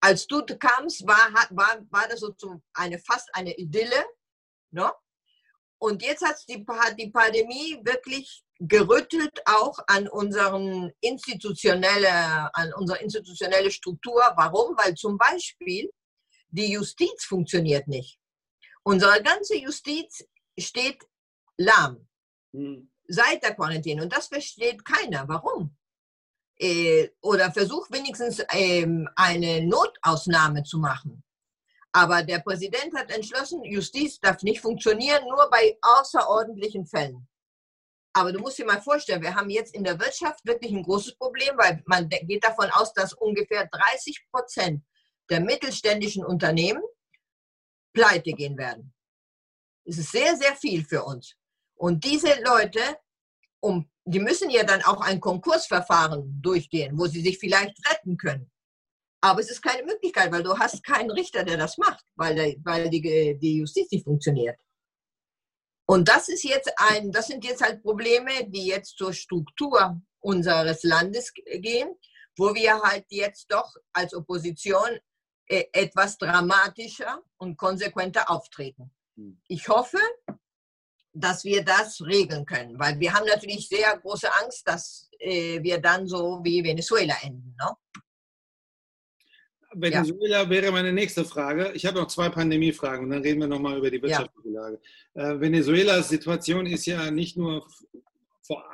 als 0.00 0.26
du 0.26 0.44
kamst, 0.44 1.06
war, 1.06 1.32
war, 1.50 1.78
war 1.90 2.08
das 2.08 2.20
so 2.20 2.34
eine, 2.74 2.98
fast 2.98 3.28
eine 3.34 3.56
Idylle. 3.56 4.04
Ne? 4.72 4.92
Und 5.78 6.02
jetzt 6.02 6.24
hat 6.26 6.36
die, 6.48 6.66
die 6.98 7.10
Pandemie 7.10 7.80
wirklich 7.84 8.44
gerüttelt 8.60 9.40
auch 9.46 9.78
an 9.86 10.06
unseren 10.06 10.92
institutionelle, 11.00 12.54
an 12.54 12.72
unsere 12.74 13.00
institutionelle 13.02 13.70
Struktur. 13.70 14.22
Warum? 14.36 14.76
Weil 14.76 14.94
zum 14.94 15.16
Beispiel 15.16 15.90
die 16.48 16.72
Justiz 16.72 17.24
funktioniert 17.24 17.88
nicht. 17.88 18.18
Unsere 18.82 19.22
ganze 19.22 19.56
Justiz 19.56 20.24
steht 20.58 21.02
lahm 21.56 22.06
hm. 22.52 22.90
seit 23.08 23.42
der 23.42 23.54
Quarantäne 23.54 24.02
und 24.02 24.12
das 24.12 24.26
versteht 24.26 24.84
keiner. 24.84 25.26
Warum? 25.26 25.76
Äh, 26.58 27.08
oder 27.22 27.50
versucht 27.52 27.90
wenigstens 27.90 28.44
ähm, 28.52 29.08
eine 29.16 29.62
Notausnahme 29.64 30.62
zu 30.64 30.78
machen. 30.78 31.22
Aber 31.92 32.22
der 32.22 32.40
Präsident 32.40 32.94
hat 32.94 33.10
entschlossen, 33.10 33.64
Justiz 33.64 34.20
darf 34.20 34.42
nicht 34.42 34.60
funktionieren, 34.60 35.24
nur 35.28 35.48
bei 35.50 35.78
außerordentlichen 35.80 36.86
Fällen. 36.86 37.26
Aber 38.12 38.32
du 38.32 38.40
musst 38.40 38.58
dir 38.58 38.64
mal 38.64 38.80
vorstellen, 38.80 39.22
wir 39.22 39.34
haben 39.34 39.50
jetzt 39.50 39.74
in 39.74 39.84
der 39.84 39.98
Wirtschaft 40.00 40.44
wirklich 40.44 40.72
ein 40.72 40.82
großes 40.82 41.16
Problem, 41.16 41.56
weil 41.56 41.82
man 41.86 42.08
geht 42.08 42.44
davon 42.44 42.68
aus, 42.70 42.92
dass 42.92 43.12
ungefähr 43.12 43.68
30 43.68 44.26
Prozent 44.32 44.84
der 45.30 45.40
mittelständischen 45.40 46.24
Unternehmen 46.24 46.82
pleite 47.92 48.32
gehen 48.32 48.58
werden. 48.58 48.92
Das 49.84 49.98
ist 49.98 50.10
sehr, 50.10 50.36
sehr 50.36 50.56
viel 50.56 50.84
für 50.84 51.04
uns. 51.04 51.36
Und 51.76 52.04
diese 52.04 52.40
Leute, 52.42 52.80
um, 53.60 53.88
die 54.04 54.18
müssen 54.18 54.50
ja 54.50 54.64
dann 54.64 54.82
auch 54.82 55.00
ein 55.00 55.20
Konkursverfahren 55.20 56.40
durchgehen, 56.42 56.98
wo 56.98 57.06
sie 57.06 57.22
sich 57.22 57.38
vielleicht 57.38 57.76
retten 57.88 58.16
können. 58.16 58.50
Aber 59.22 59.40
es 59.40 59.50
ist 59.50 59.62
keine 59.62 59.84
Möglichkeit, 59.84 60.32
weil 60.32 60.42
du 60.42 60.58
hast 60.58 60.82
keinen 60.82 61.10
Richter, 61.10 61.44
der 61.44 61.58
das 61.58 61.78
macht, 61.78 62.04
weil, 62.16 62.56
weil 62.64 62.88
die, 62.90 63.38
die 63.38 63.58
Justiz 63.58 63.90
nicht 63.90 64.04
funktioniert. 64.04 64.58
Und 65.90 66.06
das 66.06 66.28
ist 66.28 66.44
jetzt 66.44 66.72
ein, 66.76 67.10
das 67.10 67.26
sind 67.26 67.44
jetzt 67.44 67.62
halt 67.62 67.82
Probleme, 67.82 68.30
die 68.46 68.66
jetzt 68.66 68.96
zur 68.96 69.12
Struktur 69.12 70.00
unseres 70.20 70.84
Landes 70.84 71.32
gehen, 71.34 71.88
wo 72.36 72.54
wir 72.54 72.80
halt 72.80 73.06
jetzt 73.08 73.50
doch 73.50 73.74
als 73.92 74.14
Opposition 74.14 75.00
äh, 75.46 75.64
etwas 75.72 76.16
dramatischer 76.16 77.20
und 77.38 77.56
konsequenter 77.56 78.30
auftreten. 78.30 78.92
Hm. 79.16 79.40
Ich 79.48 79.66
hoffe, 79.66 79.98
dass 81.12 81.42
wir 81.42 81.64
das 81.64 82.00
regeln 82.02 82.46
können. 82.46 82.78
Weil 82.78 83.00
wir 83.00 83.12
haben 83.12 83.26
natürlich 83.26 83.66
sehr 83.66 83.98
große 83.98 84.32
Angst, 84.44 84.68
dass 84.68 85.08
äh, 85.18 85.60
wir 85.60 85.80
dann 85.80 86.06
so 86.06 86.38
wie 86.44 86.62
Venezuela 86.62 87.16
enden. 87.22 87.56
Ne? 87.58 87.76
Venezuela 89.74 90.42
ja. 90.42 90.50
wäre 90.50 90.72
meine 90.72 90.92
nächste 90.92 91.24
Frage. 91.24 91.70
Ich 91.74 91.86
habe 91.86 92.00
noch 92.00 92.08
zwei 92.08 92.28
Pandemiefragen 92.28 93.04
und 93.04 93.10
dann 93.10 93.22
reden 93.22 93.40
wir 93.40 93.46
nochmal 93.46 93.78
über 93.78 93.90
die 93.90 94.02
wirtschaftliche 94.02 94.50
ja. 94.50 94.60
Lage. 94.60 94.80
Äh, 95.14 95.40
Venezuelas 95.40 96.08
Situation 96.08 96.66
ist 96.66 96.86
ja 96.86 97.10
nicht 97.10 97.36
nur 97.36 97.66
vor, 98.42 98.64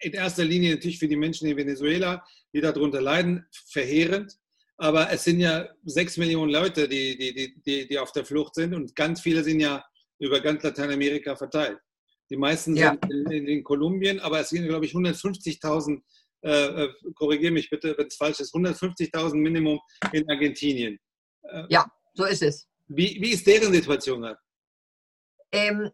in 0.00 0.12
erster 0.12 0.44
Linie 0.44 0.74
natürlich 0.74 0.98
für 0.98 1.08
die 1.08 1.16
Menschen 1.16 1.48
in 1.48 1.56
Venezuela, 1.56 2.24
die 2.52 2.60
darunter 2.60 3.00
leiden, 3.00 3.46
verheerend. 3.68 4.36
Aber 4.76 5.10
es 5.10 5.24
sind 5.24 5.40
ja 5.40 5.68
sechs 5.84 6.16
Millionen 6.16 6.50
Leute, 6.50 6.88
die, 6.88 7.16
die, 7.16 7.54
die, 7.64 7.88
die 7.88 7.98
auf 7.98 8.12
der 8.12 8.24
Flucht 8.24 8.54
sind 8.54 8.74
und 8.74 8.94
ganz 8.94 9.20
viele 9.20 9.42
sind 9.42 9.60
ja 9.60 9.84
über 10.18 10.40
ganz 10.40 10.62
Lateinamerika 10.62 11.36
verteilt. 11.36 11.78
Die 12.30 12.36
meisten 12.36 12.76
ja. 12.76 12.90
sind 12.90 13.12
in, 13.12 13.30
in, 13.30 13.46
in, 13.46 13.64
Kolumbien, 13.64 14.20
aber 14.20 14.40
es 14.40 14.48
sind, 14.48 14.66
glaube 14.66 14.86
ich, 14.86 14.92
150.000, 14.92 16.00
äh, 16.42 16.84
äh, 16.84 16.92
korrigiere 17.14 17.52
mich 17.52 17.70
bitte, 17.70 17.94
wenn 17.96 18.06
es 18.06 18.16
falsch 18.16 18.40
ist, 18.40 18.54
150.000 18.54 19.36
Minimum 19.36 19.80
in 20.12 20.28
Argentinien. 20.28 20.98
Äh, 21.42 21.64
ja, 21.68 21.86
so 22.14 22.24
ist 22.24 22.42
es. 22.42 22.68
Wie, 22.88 23.18
wie 23.20 23.30
ist 23.30 23.46
deren 23.46 23.72
Situation? 23.72 24.34
Ähm, 25.52 25.90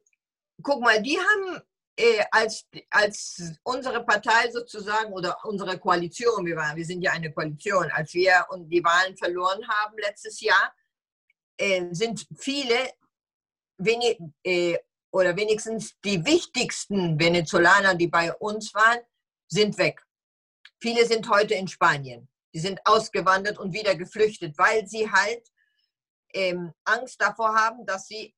guck 0.62 0.80
mal, 0.80 1.02
die 1.02 1.18
haben 1.18 1.62
äh, 1.96 2.24
als, 2.30 2.66
als 2.90 3.58
unsere 3.62 4.04
Partei 4.04 4.50
sozusagen 4.50 5.12
oder 5.12 5.36
unsere 5.44 5.78
Koalition, 5.78 6.46
wir, 6.46 6.56
waren, 6.56 6.76
wir 6.76 6.84
sind 6.84 7.02
ja 7.02 7.12
eine 7.12 7.32
Koalition, 7.32 7.90
als 7.90 8.14
wir 8.14 8.46
die 8.66 8.82
Wahlen 8.82 9.16
verloren 9.16 9.66
haben 9.68 9.98
letztes 9.98 10.40
Jahr, 10.40 10.74
äh, 11.58 11.86
sind 11.90 12.26
viele 12.36 12.92
wenig, 13.78 14.18
äh, 14.44 14.78
oder 15.10 15.36
wenigstens 15.36 15.98
die 16.04 16.24
wichtigsten 16.24 17.18
Venezolaner, 17.18 17.94
die 17.94 18.08
bei 18.08 18.32
uns 18.34 18.72
waren, 18.74 19.00
sind 19.48 19.76
weg. 19.78 20.02
Viele 20.80 21.06
sind 21.06 21.28
heute 21.28 21.54
in 21.54 21.68
Spanien. 21.68 22.28
Die 22.54 22.60
sind 22.60 22.80
ausgewandert 22.84 23.58
und 23.58 23.72
wieder 23.74 23.94
geflüchtet, 23.94 24.56
weil 24.58 24.86
sie 24.86 25.10
halt 25.10 25.46
ähm, 26.32 26.72
Angst 26.84 27.20
davor 27.20 27.54
haben, 27.54 27.84
dass 27.84 28.06
sie 28.06 28.34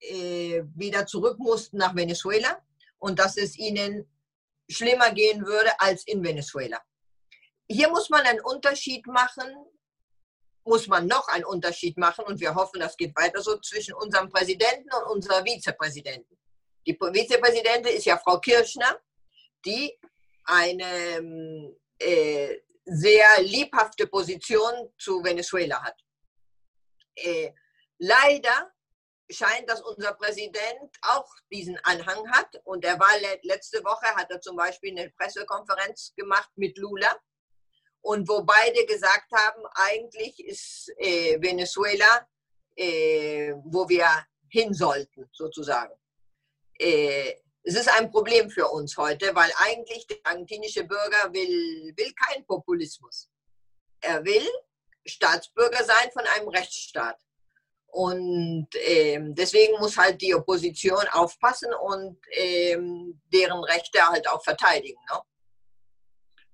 äh, 0.00 0.62
wieder 0.74 1.06
zurück 1.06 1.38
mussten 1.38 1.78
nach 1.78 1.94
Venezuela 1.94 2.62
und 2.98 3.18
dass 3.18 3.36
es 3.36 3.58
ihnen 3.58 4.08
schlimmer 4.70 5.12
gehen 5.12 5.44
würde 5.44 5.70
als 5.80 6.06
in 6.06 6.22
Venezuela. 6.22 6.80
Hier 7.68 7.88
muss 7.90 8.10
man 8.10 8.22
einen 8.22 8.40
Unterschied 8.40 9.06
machen 9.06 9.46
muss 10.68 10.86
man 10.86 11.06
noch 11.06 11.26
einen 11.28 11.44
Unterschied 11.44 11.96
machen 11.96 12.24
und 12.26 12.38
wir 12.40 12.54
hoffen, 12.54 12.80
das 12.80 12.96
geht 12.96 13.16
weiter 13.16 13.42
so 13.42 13.58
zwischen 13.58 13.94
unserem 13.94 14.28
Präsidenten 14.28 14.88
und 14.92 15.16
unserer 15.16 15.42
Vizepräsidenten. 15.42 16.38
Die 16.86 16.94
Vizepräsidentin 16.94 17.96
ist 17.96 18.04
ja 18.04 18.18
Frau 18.18 18.38
Kirschner, 18.38 19.00
die 19.64 19.97
eine 20.48 21.74
äh, 21.98 22.58
sehr 22.84 23.42
lebhafte 23.42 24.06
Position 24.06 24.92
zu 24.98 25.22
Venezuela 25.22 25.82
hat. 25.82 25.96
Äh, 27.14 27.52
leider 27.98 28.72
scheint, 29.30 29.68
dass 29.68 29.82
unser 29.82 30.14
Präsident 30.14 30.90
auch 31.02 31.30
diesen 31.52 31.78
Anhang 31.84 32.30
hat. 32.30 32.48
Und 32.64 32.84
er 32.84 32.98
war 32.98 33.12
letzte 33.42 33.84
Woche, 33.84 34.06
hat 34.16 34.30
er 34.30 34.40
zum 34.40 34.56
Beispiel 34.56 34.98
eine 34.98 35.10
Pressekonferenz 35.10 36.14
gemacht 36.16 36.50
mit 36.56 36.78
Lula 36.78 37.14
und 38.00 38.26
wo 38.28 38.42
beide 38.42 38.86
gesagt 38.86 39.30
haben, 39.32 39.62
eigentlich 39.74 40.42
ist 40.46 40.90
äh, 40.96 41.40
Venezuela, 41.42 42.26
äh, 42.76 43.52
wo 43.64 43.86
wir 43.88 44.08
hin 44.48 44.72
sollten, 44.72 45.28
sozusagen. 45.32 45.94
Äh, 46.78 47.34
es 47.68 47.74
ist 47.74 47.88
ein 48.00 48.10
Problem 48.10 48.48
für 48.48 48.66
uns 48.66 48.96
heute, 48.96 49.34
weil 49.34 49.50
eigentlich 49.58 50.06
der 50.06 50.16
argentinische 50.24 50.84
Bürger 50.84 51.34
will, 51.34 51.92
will 51.94 52.12
keinen 52.14 52.46
Populismus. 52.46 53.28
Er 54.00 54.24
will 54.24 54.48
Staatsbürger 55.04 55.84
sein 55.84 56.10
von 56.14 56.24
einem 56.34 56.48
Rechtsstaat. 56.48 57.18
Und 57.88 58.68
ähm, 58.86 59.34
deswegen 59.34 59.78
muss 59.80 59.98
halt 59.98 60.22
die 60.22 60.34
Opposition 60.34 61.04
aufpassen 61.12 61.68
und 61.82 62.16
ähm, 62.30 63.20
deren 63.30 63.62
Rechte 63.64 64.00
halt 64.00 64.26
auch 64.30 64.42
verteidigen. 64.42 65.00
Ne? 65.12 65.20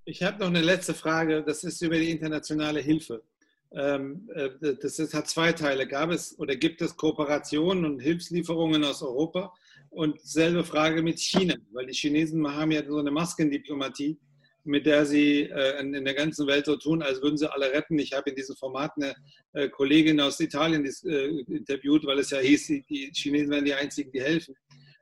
Ich 0.06 0.20
habe 0.24 0.38
noch 0.40 0.48
eine 0.48 0.62
letzte 0.62 0.94
Frage, 0.94 1.44
das 1.44 1.62
ist 1.62 1.80
über 1.80 1.96
die 1.96 2.10
internationale 2.10 2.80
Hilfe. 2.80 3.22
Ähm, 3.70 4.28
äh, 4.34 4.74
das 4.80 4.98
hat 5.14 5.28
zwei 5.28 5.52
Teile. 5.52 5.86
Gab 5.86 6.10
es 6.10 6.36
oder 6.40 6.56
gibt 6.56 6.82
es 6.82 6.96
Kooperationen 6.96 7.84
und 7.84 8.00
Hilfslieferungen 8.00 8.82
aus 8.82 9.00
Europa? 9.00 9.54
Und 9.94 10.20
selbe 10.20 10.64
Frage 10.64 11.02
mit 11.02 11.20
China, 11.20 11.54
weil 11.72 11.86
die 11.86 11.94
Chinesen 11.94 12.46
haben 12.48 12.72
ja 12.72 12.84
so 12.84 12.98
eine 12.98 13.10
Maskendiplomatie, 13.10 14.18
mit 14.64 14.86
der 14.86 15.06
sie 15.06 15.42
äh, 15.42 15.80
in 15.80 16.04
der 16.04 16.14
ganzen 16.14 16.46
Welt 16.46 16.66
so 16.66 16.76
tun, 16.76 17.02
als 17.02 17.22
würden 17.22 17.36
sie 17.36 17.50
alle 17.50 17.70
retten. 17.70 17.98
Ich 17.98 18.12
habe 18.12 18.30
in 18.30 18.36
diesem 18.36 18.56
Format 18.56 18.92
eine 18.96 19.14
äh, 19.52 19.68
Kollegin 19.68 20.20
aus 20.20 20.40
Italien 20.40 20.84
interviewt, 20.84 22.04
weil 22.06 22.18
es 22.18 22.30
ja 22.30 22.38
hieß, 22.38 22.66
die 22.66 23.12
Chinesen 23.14 23.50
wären 23.50 23.64
die 23.64 23.74
einzigen, 23.74 24.10
die 24.10 24.22
helfen. 24.22 24.54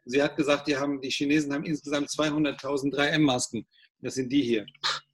Sie 0.04 0.22
hat 0.22 0.36
gesagt, 0.36 0.66
die, 0.68 0.76
haben, 0.76 1.00
die 1.00 1.10
Chinesen 1.10 1.54
haben 1.54 1.64
insgesamt 1.64 2.08
200.000 2.08 2.92
3M-Masken 2.94 3.64
das 4.02 4.14
sind 4.14 4.32
die 4.32 4.42
hier. 4.42 4.66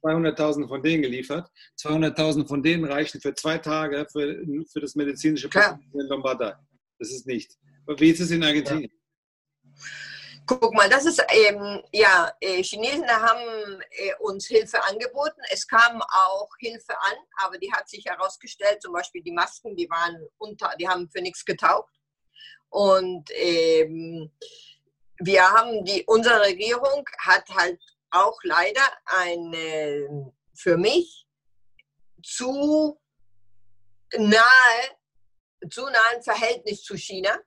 200.000 0.03 0.67
von 0.67 0.81
denen 0.81 1.03
geliefert. 1.03 1.47
200.000 1.79 2.47
von 2.47 2.63
denen 2.63 2.85
reichen 2.85 3.21
für 3.21 3.33
zwei 3.35 3.59
Tage 3.59 4.07
für, 4.11 4.43
für 4.71 4.81
das 4.81 4.95
medizinische 4.95 5.47
Personal 5.47 5.79
in 5.93 6.07
Lombardei. 6.07 6.55
Das 6.97 7.11
ist 7.11 7.27
nicht. 7.27 7.55
Wie 7.97 8.09
ist 8.09 8.19
es 8.19 8.31
in 8.31 8.43
Argentinien? 8.43 8.91
Guck 10.45 10.73
mal, 10.73 10.89
das 10.89 11.05
ist 11.05 11.23
ähm, 11.29 11.83
ja, 11.91 12.31
äh, 12.41 12.63
Chinesen 12.63 13.07
haben 13.07 13.81
äh, 13.91 14.15
uns 14.19 14.47
Hilfe 14.47 14.83
angeboten. 14.85 15.41
Es 15.51 15.67
kam 15.67 16.01
auch 16.01 16.49
Hilfe 16.57 16.99
an, 16.99 17.17
aber 17.37 17.59
die 17.59 17.71
hat 17.71 17.87
sich 17.87 18.05
herausgestellt, 18.05 18.81
zum 18.81 18.93
Beispiel 18.93 19.21
die 19.21 19.31
Masken, 19.31 19.75
die 19.75 19.89
waren 19.89 20.27
unter, 20.39 20.73
die 20.79 20.87
haben 20.87 21.07
für 21.09 21.21
nichts 21.21 21.45
getaugt. 21.45 21.93
Und 22.69 23.29
ähm, 23.35 24.31
wir 25.19 25.43
haben 25.51 25.85
die, 25.85 26.03
unsere 26.07 26.41
Regierung 26.41 27.05
hat 27.19 27.47
halt 27.49 27.79
auch 28.09 28.39
leider 28.43 28.81
ein 29.05 30.33
für 30.55 30.77
mich 30.77 31.27
zu 32.23 32.99
nahe, 34.17 34.97
zu 35.69 35.83
nahen 35.83 36.23
Verhältnis 36.23 36.83
zu 36.83 36.97
China. 36.97 37.37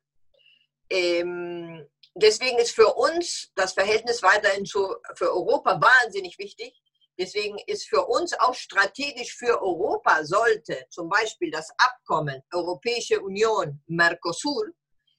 Ähm, 0.88 1.86
deswegen 2.14 2.58
ist 2.58 2.74
für 2.74 2.94
uns 2.94 3.50
das 3.54 3.72
Verhältnis 3.72 4.22
weiterhin 4.22 4.64
zu, 4.64 4.94
für 5.14 5.32
Europa 5.32 5.80
wahnsinnig 5.80 6.38
wichtig. 6.38 6.80
Deswegen 7.18 7.58
ist 7.66 7.88
für 7.88 8.06
uns 8.06 8.32
auch 8.40 8.54
strategisch 8.54 9.36
für 9.36 9.60
Europa 9.60 10.24
sollte 10.24 10.86
zum 10.88 11.08
Beispiel 11.08 11.50
das 11.50 11.68
Abkommen 11.76 12.42
Europäische 12.52 13.20
Union 13.20 13.82
Mercosur 13.86 14.64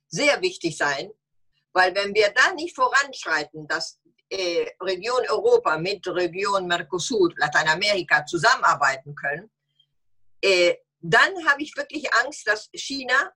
sehr 0.08 0.42
wichtig 0.42 0.76
sein, 0.76 1.12
weil 1.72 1.94
wenn 1.96 2.14
wir 2.14 2.32
da 2.32 2.52
nicht 2.54 2.76
voranschreiten, 2.76 3.68
dass 3.68 4.00
äh, 4.30 4.68
Region 4.82 5.22
Europa 5.30 5.78
mit 5.78 6.08
Region 6.08 6.68
Mercosur, 6.68 7.32
Lateinamerika 7.38 8.26
zusammenarbeiten 8.26 9.16
können, 9.16 9.52
äh, 10.42 10.76
dann 11.00 11.48
habe 11.48 11.62
ich 11.62 11.76
wirklich 11.76 12.12
Angst, 12.14 12.48
dass 12.48 12.70
China 12.74 13.32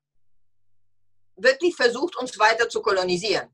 wirklich 1.37 1.75
versucht, 1.75 2.17
uns 2.17 2.37
weiter 2.39 2.69
zu 2.69 2.81
kolonisieren. 2.81 3.53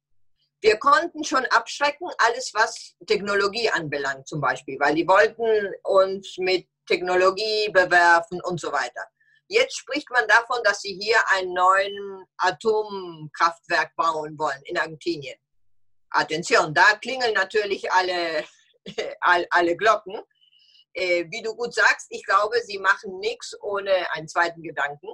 Wir 0.61 0.77
konnten 0.77 1.23
schon 1.23 1.45
abschrecken, 1.47 2.07
alles 2.19 2.51
was 2.53 2.95
Technologie 3.05 3.69
anbelangt 3.69 4.27
zum 4.27 4.39
Beispiel, 4.39 4.79
weil 4.79 4.95
die 4.95 5.07
wollten 5.07 5.73
uns 5.83 6.37
mit 6.37 6.67
Technologie 6.87 7.69
bewerfen 7.71 8.41
und 8.43 8.59
so 8.59 8.71
weiter. 8.71 9.05
Jetzt 9.47 9.77
spricht 9.77 10.09
man 10.09 10.27
davon, 10.27 10.63
dass 10.63 10.81
sie 10.81 10.97
hier 10.99 11.17
ein 11.35 11.51
neues 11.51 11.91
Atomkraftwerk 12.37 13.93
bauen 13.95 14.37
wollen 14.39 14.61
in 14.63 14.77
Argentinien. 14.77 15.37
Attention, 16.11 16.73
da 16.73 16.95
klingeln 17.01 17.33
natürlich 17.33 17.91
alle, 17.91 18.45
alle 19.49 19.75
Glocken. 19.75 20.21
Äh, 20.93 21.25
wie 21.29 21.41
du 21.41 21.55
gut 21.55 21.73
sagst, 21.73 22.07
ich 22.09 22.23
glaube, 22.23 22.61
sie 22.61 22.77
machen 22.77 23.19
nichts 23.19 23.55
ohne 23.61 24.11
einen 24.13 24.27
zweiten 24.27 24.61
Gedanken. 24.61 25.07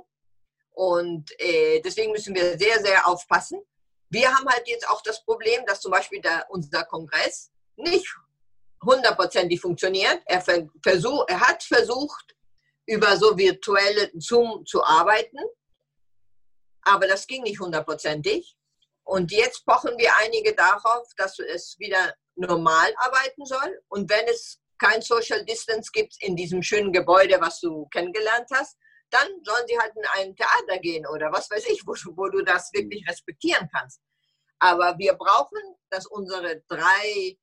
Und 0.79 1.29
äh, 1.41 1.81
deswegen 1.81 2.13
müssen 2.13 2.33
wir 2.33 2.57
sehr, 2.57 2.79
sehr 2.79 3.05
aufpassen. 3.05 3.61
Wir 4.09 4.33
haben 4.33 4.47
halt 4.47 4.65
jetzt 4.65 4.87
auch 4.87 5.01
das 5.01 5.21
Problem, 5.25 5.65
dass 5.65 5.81
zum 5.81 5.91
Beispiel 5.91 6.21
der, 6.21 6.45
unser 6.47 6.85
Kongress 6.85 7.51
nicht 7.75 8.07
hundertprozentig 8.81 9.59
funktioniert. 9.59 10.21
Er, 10.23 10.41
versuch, 10.41 11.25
er 11.27 11.41
hat 11.41 11.63
versucht, 11.63 12.33
über 12.85 13.17
so 13.17 13.37
virtuelle 13.37 14.09
Zoom 14.15 14.65
zu 14.65 14.81
arbeiten, 14.81 15.39
aber 16.83 17.07
das 17.07 17.27
ging 17.27 17.43
nicht 17.43 17.59
hundertprozentig. 17.59 18.55
Und 19.03 19.33
jetzt 19.33 19.65
pochen 19.65 19.97
wir 19.97 20.15
einige 20.19 20.55
darauf, 20.55 21.09
dass 21.17 21.39
es 21.39 21.77
wieder 21.77 22.13
normal 22.35 22.93
arbeiten 22.99 23.45
soll. 23.45 23.81
Und 23.89 24.09
wenn 24.09 24.25
es 24.29 24.61
kein 24.77 25.01
Social 25.01 25.43
Distance 25.43 25.91
gibt 25.91 26.15
in 26.23 26.37
diesem 26.37 26.63
schönen 26.63 26.93
Gebäude, 26.93 27.35
was 27.41 27.59
du 27.59 27.85
kennengelernt 27.89 28.47
hast, 28.53 28.77
dann 29.11 29.27
sollen 29.43 29.67
sie 29.67 29.79
halt 29.79 29.93
in 29.95 30.03
ein 30.17 30.35
Theater 30.35 30.79
gehen 30.79 31.05
oder 31.07 31.31
was 31.31 31.49
weiß 31.49 31.65
ich, 31.69 31.81
wo, 31.85 31.93
wo 32.15 32.29
du 32.29 32.43
das 32.43 32.71
wirklich 32.73 33.07
respektieren 33.07 33.69
kannst. 33.73 34.01
Aber 34.59 34.97
wir 34.97 35.13
brauchen, 35.13 35.59
dass 35.89 36.05
unsere 36.05 36.61
drei, 36.67 37.37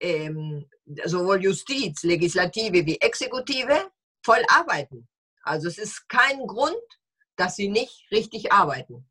ähm, 0.00 0.68
sowohl 1.04 1.42
Justiz, 1.42 2.02
Legislative 2.02 2.84
wie 2.86 3.00
Exekutive, 3.00 3.90
voll 4.24 4.42
arbeiten. 4.48 5.08
Also 5.42 5.68
es 5.68 5.78
ist 5.78 6.08
kein 6.08 6.46
Grund, 6.46 6.76
dass 7.36 7.56
sie 7.56 7.68
nicht 7.68 8.06
richtig 8.10 8.52
arbeiten. 8.52 9.08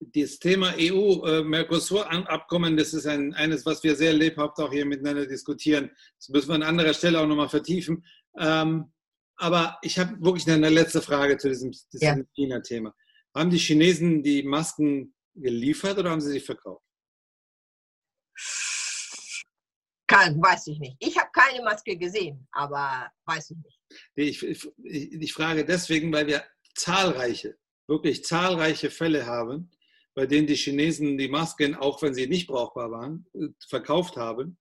Das 0.00 0.38
Thema 0.38 0.74
EU-Mercosur-Abkommen, 0.78 2.76
das 2.76 2.94
ist 2.94 3.06
ein, 3.06 3.34
eines, 3.34 3.66
was 3.66 3.82
wir 3.82 3.96
sehr 3.96 4.12
lebhaft 4.12 4.58
auch 4.58 4.70
hier 4.72 4.86
miteinander 4.86 5.26
diskutieren. 5.26 5.90
Das 6.18 6.28
müssen 6.28 6.48
wir 6.48 6.54
an 6.54 6.62
anderer 6.62 6.94
Stelle 6.94 7.20
auch 7.20 7.26
nochmal 7.26 7.48
vertiefen. 7.48 8.04
Ähm, 8.38 8.92
aber 9.38 9.78
ich 9.82 9.98
habe 9.98 10.20
wirklich 10.20 10.48
eine 10.48 10.68
letzte 10.68 11.00
Frage 11.00 11.38
zu 11.38 11.48
diesem, 11.48 11.70
diesem 11.70 12.18
ja. 12.18 12.24
China-Thema. 12.34 12.94
Haben 13.34 13.50
die 13.50 13.58
Chinesen 13.58 14.22
die 14.22 14.42
Masken 14.42 15.14
geliefert 15.34 15.98
oder 15.98 16.10
haben 16.10 16.20
sie 16.20 16.32
sie 16.32 16.40
verkauft? 16.40 16.84
Kann, 20.08 20.40
weiß 20.40 20.68
ich 20.68 20.78
nicht. 20.80 20.96
Ich 20.98 21.16
habe 21.16 21.30
keine 21.32 21.62
Maske 21.62 21.96
gesehen, 21.96 22.48
aber 22.50 23.10
weiß 23.26 23.50
ich 23.50 23.56
nicht. 23.58 23.80
Ich, 24.14 24.42
ich, 24.42 25.12
ich 25.12 25.32
frage 25.32 25.64
deswegen, 25.64 26.12
weil 26.12 26.26
wir 26.26 26.44
zahlreiche, 26.74 27.56
wirklich 27.86 28.24
zahlreiche 28.24 28.90
Fälle 28.90 29.26
haben, 29.26 29.70
bei 30.14 30.26
denen 30.26 30.46
die 30.46 30.56
Chinesen 30.56 31.16
die 31.18 31.28
Masken, 31.28 31.74
auch 31.74 32.02
wenn 32.02 32.14
sie 32.14 32.26
nicht 32.26 32.48
brauchbar 32.48 32.90
waren, 32.90 33.26
verkauft 33.68 34.16
haben, 34.16 34.58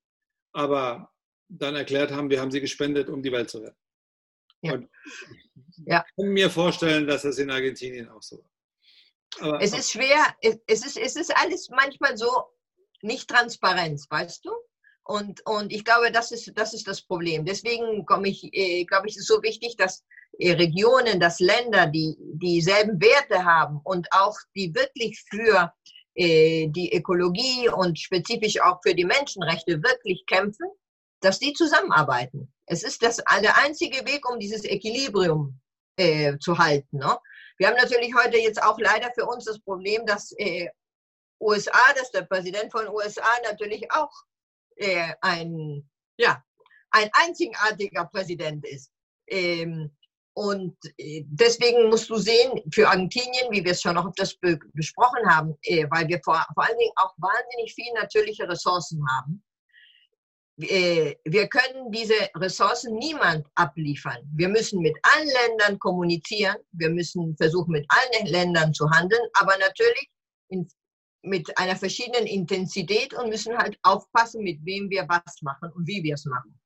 aber 0.54 1.12
dann 1.50 1.76
erklärt 1.76 2.12
haben, 2.12 2.30
wir 2.30 2.42
haben 2.42 2.52
sie 2.52 2.62
gespendet, 2.62 3.10
um 3.10 3.24
die 3.24 3.32
Welt 3.32 3.50
zu 3.50 3.60
retten. 3.60 3.78
Ja. 4.62 4.74
Und 4.74 4.89
ja. 5.86 6.06
ich 6.08 6.15
kann 6.24 6.34
mir 6.34 6.50
vorstellen, 6.50 7.08
dass 7.08 7.24
das 7.24 7.38
in 7.38 7.50
Argentinien 7.50 8.10
auch 8.10 8.22
so 8.22 8.38
war. 8.38 8.52
Aber 9.39 9.62
es 9.62 9.78
ist 9.78 9.91
schwer, 9.91 10.36
es 10.41 10.86
ist, 10.86 10.98
es 10.98 11.15
ist 11.15 11.36
alles 11.36 11.70
manchmal 11.70 12.17
so 12.17 12.30
nicht 13.02 13.30
transparent, 13.30 14.04
weißt 14.10 14.46
du? 14.46 14.52
Und, 15.04 15.46
und 15.46 15.72
ich 15.72 15.86
glaube, 15.86 16.12
das 16.12 16.32
ist, 16.32 16.52
das 16.56 16.74
ist 16.74 16.88
das 16.88 17.02
Problem. 17.02 17.46
Deswegen 17.46 18.06
komme 18.06 18.30
ich, 18.30 18.50
äh, 18.52 18.84
glaube 18.86 19.08
ich, 19.08 19.15
ist 19.15 19.22
es 19.22 19.28
so 19.28 19.41
wichtig, 19.41 19.78
dass 19.78 20.04
äh, 20.38 20.54
Regionen, 20.54 21.20
dass 21.20 21.39
Länder, 21.39 21.88
die 21.88 22.17
dieselben 22.20 23.00
Werte 23.00 23.46
haben 23.46 23.80
und 23.84 24.08
auch 24.12 24.36
die 24.56 24.74
wirklich 24.76 25.24
für 25.30 25.72
äh, 26.15 26.67
die 26.70 26.93
Ökologie 26.93 27.70
und 27.70 27.98
spezifisch 27.98 28.60
auch 28.62 28.80
für 28.84 28.96
die 28.96 29.06
Menschenrechte 29.06 29.82
wirklich 29.82 30.26
kämpfen, 30.26 30.67
dass 31.22 31.39
die 31.39 31.54
zusammenarbeiten. 31.54 32.52
Es 32.67 32.84
ist 32.84 33.01
das, 33.01 33.17
der 33.17 33.58
einzige 33.58 34.06
Weg, 34.06 34.30
um 34.30 34.39
dieses 34.39 34.63
Equilibrium 34.65 35.60
äh, 35.97 36.38
zu 36.39 36.58
halten. 36.58 36.97
Ne? 36.97 37.17
Wir 37.58 37.67
haben 37.67 37.77
natürlich 37.77 38.13
heute 38.15 38.38
jetzt 38.38 38.62
auch 38.62 38.77
leider 38.80 39.12
für 39.15 39.25
uns 39.25 39.45
das 39.45 39.60
Problem, 39.60 40.06
dass 40.06 40.32
äh, 40.38 40.69
USA, 41.39 41.93
dass 41.95 42.12
der 42.12 42.23
Präsident 42.23 42.71
von 42.71 42.88
USA 42.88 43.30
natürlich 43.43 43.89
auch 43.91 44.12
äh, 44.75 45.13
ein, 45.21 45.89
ja, 46.17 46.43
ein 46.91 47.10
einzigartiger 47.13 48.06
Präsident 48.06 48.65
ist. 48.67 48.91
Ähm, 49.27 49.95
und 50.34 50.77
äh, 50.97 51.23
deswegen 51.25 51.89
musst 51.89 52.10
du 52.10 52.17
sehen, 52.17 52.62
für 52.71 52.88
Argentinien, 52.88 53.49
wie 53.49 53.63
wir 53.63 53.71
es 53.71 53.82
schon 53.82 53.97
das 54.17 54.36
be 54.36 54.60
besprochen 54.73 55.27
haben, 55.27 55.58
äh, 55.63 55.88
weil 55.89 56.08
wir 56.08 56.21
vor, 56.23 56.45
vor 56.53 56.63
allen 56.63 56.77
Dingen 56.77 56.93
auch 56.97 57.13
wahnsinnig 57.17 57.73
viele 57.73 57.93
natürliche 57.95 58.47
Ressourcen 58.47 59.03
haben, 59.10 59.43
wir 60.58 61.48
können 61.50 61.91
diese 61.91 62.15
Ressourcen 62.36 62.96
niemand 62.96 63.46
abliefern. 63.56 64.17
Wir 64.34 64.50
müssen 64.50 64.82
mit 64.82 64.96
allen 65.04 65.28
Ländern 65.28 65.78
kommunizieren. 65.78 66.58
Wir 66.72 66.89
müssen 66.89 67.38
versuchen, 67.38 67.72
mit 67.72 67.86
allen 67.89 68.26
Ländern 68.26 68.74
zu 68.74 68.89
handeln, 68.89 69.22
aber 69.34 69.56
natürlich 69.60 70.10
in, 70.50 70.67
mit 71.22 71.56
einer 71.58 71.76
verschiedenen 71.76 72.26
Intensität 72.26 73.13
und 73.13 73.30
müssen 73.30 73.56
halt 73.56 73.78
aufpassen, 73.84 74.43
mit 74.43 74.63
wem 74.65 74.89
wir 74.89 75.08
was 75.08 75.41
machen 75.43 75.72
und 75.74 75.88
wie 75.88 76.02
wir 76.02 76.15
es 76.15 76.26
machen. 76.26 76.60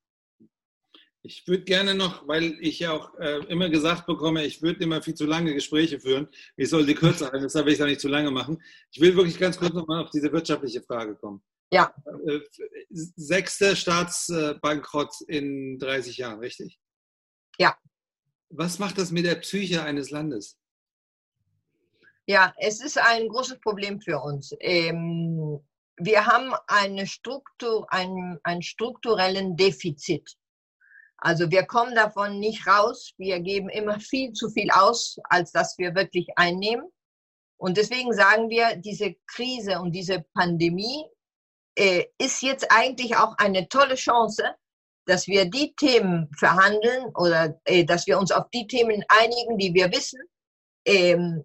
Ich 1.23 1.45
würde 1.47 1.65
gerne 1.65 1.93
noch, 1.93 2.27
weil 2.27 2.58
ich 2.62 2.80
ja 2.80 2.93
auch 2.93 3.13
äh, 3.19 3.39
immer 3.47 3.69
gesagt 3.69 4.08
bekomme, 4.08 4.43
ich 4.43 4.62
würde 4.62 4.84
immer 4.84 5.04
viel 5.04 5.13
zu 5.13 5.25
lange 5.25 5.54
Gespräche 5.54 5.99
führen. 5.99 6.27
Ich 6.56 6.69
soll 6.69 6.86
sie 6.86 6.95
kürzer 6.95 7.25
halten, 7.25 7.43
deshalb 7.43 7.65
will 7.65 7.73
ich 7.73 7.80
da 7.80 7.86
nicht 7.86 8.01
zu 8.01 8.08
lange 8.08 8.32
machen. 8.32 8.60
Ich 8.91 9.01
will 9.01 9.15
wirklich 9.15 9.38
ganz 9.38 9.58
kurz 9.58 9.73
nochmal 9.73 10.04
auf 10.04 10.10
diese 10.10 10.32
wirtschaftliche 10.32 10.82
Frage 10.82 11.15
kommen. 11.15 11.43
Ja. 11.71 11.93
Äh, 12.27 12.39
sechster 12.89 13.75
Staatsbankrott 13.75 15.21
in 15.27 15.79
30 15.79 16.17
Jahren, 16.17 16.39
richtig? 16.39 16.79
Ja. 17.57 17.77
Was 18.49 18.79
macht 18.79 18.97
das 18.97 19.12
mit 19.12 19.25
der 19.25 19.36
Psyche 19.36 19.84
eines 19.84 20.10
Landes? 20.10 20.57
Ja, 22.27 22.53
es 22.57 22.81
ist 22.81 22.97
ein 22.97 23.29
großes 23.29 23.60
Problem 23.62 24.01
für 24.01 24.19
uns. 24.19 24.53
Ähm, 24.60 25.60
wir 25.97 26.25
haben 26.25 26.53
eine 26.67 27.07
Struktur, 27.07 27.88
ein, 27.91 28.39
ein 28.43 28.62
strukturellen 28.62 29.55
Defizit. 29.55 30.38
Also 31.17 31.49
wir 31.51 31.63
kommen 31.63 31.95
davon 31.95 32.39
nicht 32.39 32.67
raus. 32.67 33.13
Wir 33.17 33.39
geben 33.39 33.69
immer 33.69 33.99
viel 33.99 34.34
zu 34.34 34.49
viel 34.49 34.69
aus, 34.71 35.17
als 35.25 35.51
dass 35.51 35.77
wir 35.77 35.95
wirklich 35.95 36.27
einnehmen. 36.36 36.86
Und 37.57 37.77
deswegen 37.77 38.12
sagen 38.12 38.49
wir, 38.49 38.75
diese 38.75 39.15
Krise 39.27 39.79
und 39.79 39.91
diese 39.91 40.25
Pandemie 40.34 41.05
äh, 41.81 42.05
ist 42.19 42.43
jetzt 42.43 42.71
eigentlich 42.71 43.15
auch 43.17 43.35
eine 43.39 43.67
tolle 43.67 43.95
Chance, 43.95 44.43
dass 45.07 45.27
wir 45.27 45.45
die 45.45 45.73
Themen 45.75 46.29
verhandeln 46.37 47.05
oder 47.15 47.59
äh, 47.65 47.83
dass 47.83 48.05
wir 48.05 48.19
uns 48.19 48.31
auf 48.31 48.49
die 48.53 48.67
Themen 48.67 49.03
einigen, 49.07 49.57
die 49.57 49.73
wir 49.73 49.91
wissen, 49.91 50.21
ähm, 50.85 51.43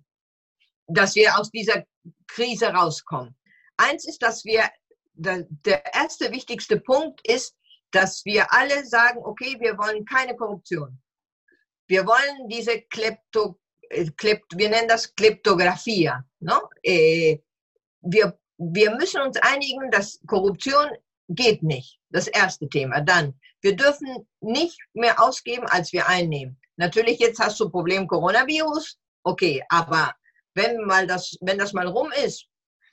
dass 0.88 1.14
wir 1.14 1.38
aus 1.38 1.50
dieser 1.50 1.84
Krise 2.26 2.66
rauskommen. 2.66 3.34
Eins 3.78 4.06
ist, 4.06 4.22
dass 4.22 4.44
wir, 4.44 4.68
da, 5.14 5.38
der 5.64 5.82
erste 5.94 6.30
wichtigste 6.30 6.80
Punkt 6.80 7.26
ist, 7.26 7.56
dass 7.90 8.22
wir 8.26 8.52
alle 8.52 8.84
sagen, 8.84 9.20
okay, 9.24 9.56
wir 9.58 9.78
wollen 9.78 10.04
keine 10.04 10.36
Korruption. 10.36 11.00
Wir 11.88 12.06
wollen 12.06 12.46
diese 12.48 12.82
Klepto, 12.82 13.58
äh, 13.88 14.04
Klept, 14.18 14.58
wir 14.58 14.68
nennen 14.68 14.88
das 14.88 15.14
Kleptografie. 15.14 16.10
Ne? 16.40 16.60
Äh, 16.82 17.38
wir 18.02 18.38
wir 18.58 18.90
müssen 18.92 19.20
uns 19.20 19.36
einigen, 19.38 19.90
dass 19.90 20.20
Korruption 20.26 20.88
geht 21.28 21.62
nicht. 21.62 21.98
Das 22.10 22.28
erste 22.28 22.68
Thema. 22.68 23.00
Dann, 23.00 23.34
wir 23.60 23.76
dürfen 23.76 24.26
nicht 24.40 24.78
mehr 24.94 25.20
ausgeben, 25.20 25.66
als 25.66 25.92
wir 25.92 26.06
einnehmen. 26.06 26.58
Natürlich, 26.76 27.18
jetzt 27.18 27.40
hast 27.40 27.58
du 27.60 27.68
Problem 27.68 28.06
Coronavirus. 28.06 28.98
Okay, 29.24 29.62
aber 29.68 30.14
wenn 30.54 30.84
mal 30.84 31.06
das, 31.06 31.36
wenn 31.40 31.58
das 31.58 31.72
mal 31.72 31.86
rum 31.86 32.12
ist, 32.24 32.46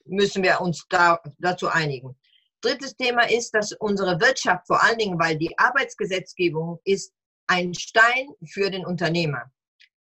müssen 0.06 0.44
wir 0.44 0.60
uns 0.62 0.86
da, 0.90 1.22
dazu 1.38 1.68
einigen. 1.68 2.18
Drittes 2.62 2.96
Thema 2.96 3.30
ist, 3.30 3.52
dass 3.52 3.74
unsere 3.74 4.20
Wirtschaft, 4.20 4.68
vor 4.68 4.82
allen 4.84 4.98
Dingen, 4.98 5.20
weil 5.20 5.38
die 5.38 5.58
Arbeitsgesetzgebung 5.58 6.80
ist 6.86 7.14
ein 7.48 7.74
Stein 7.74 8.30
für 8.46 8.70
den 8.70 8.86
Unternehmer. 8.86 9.52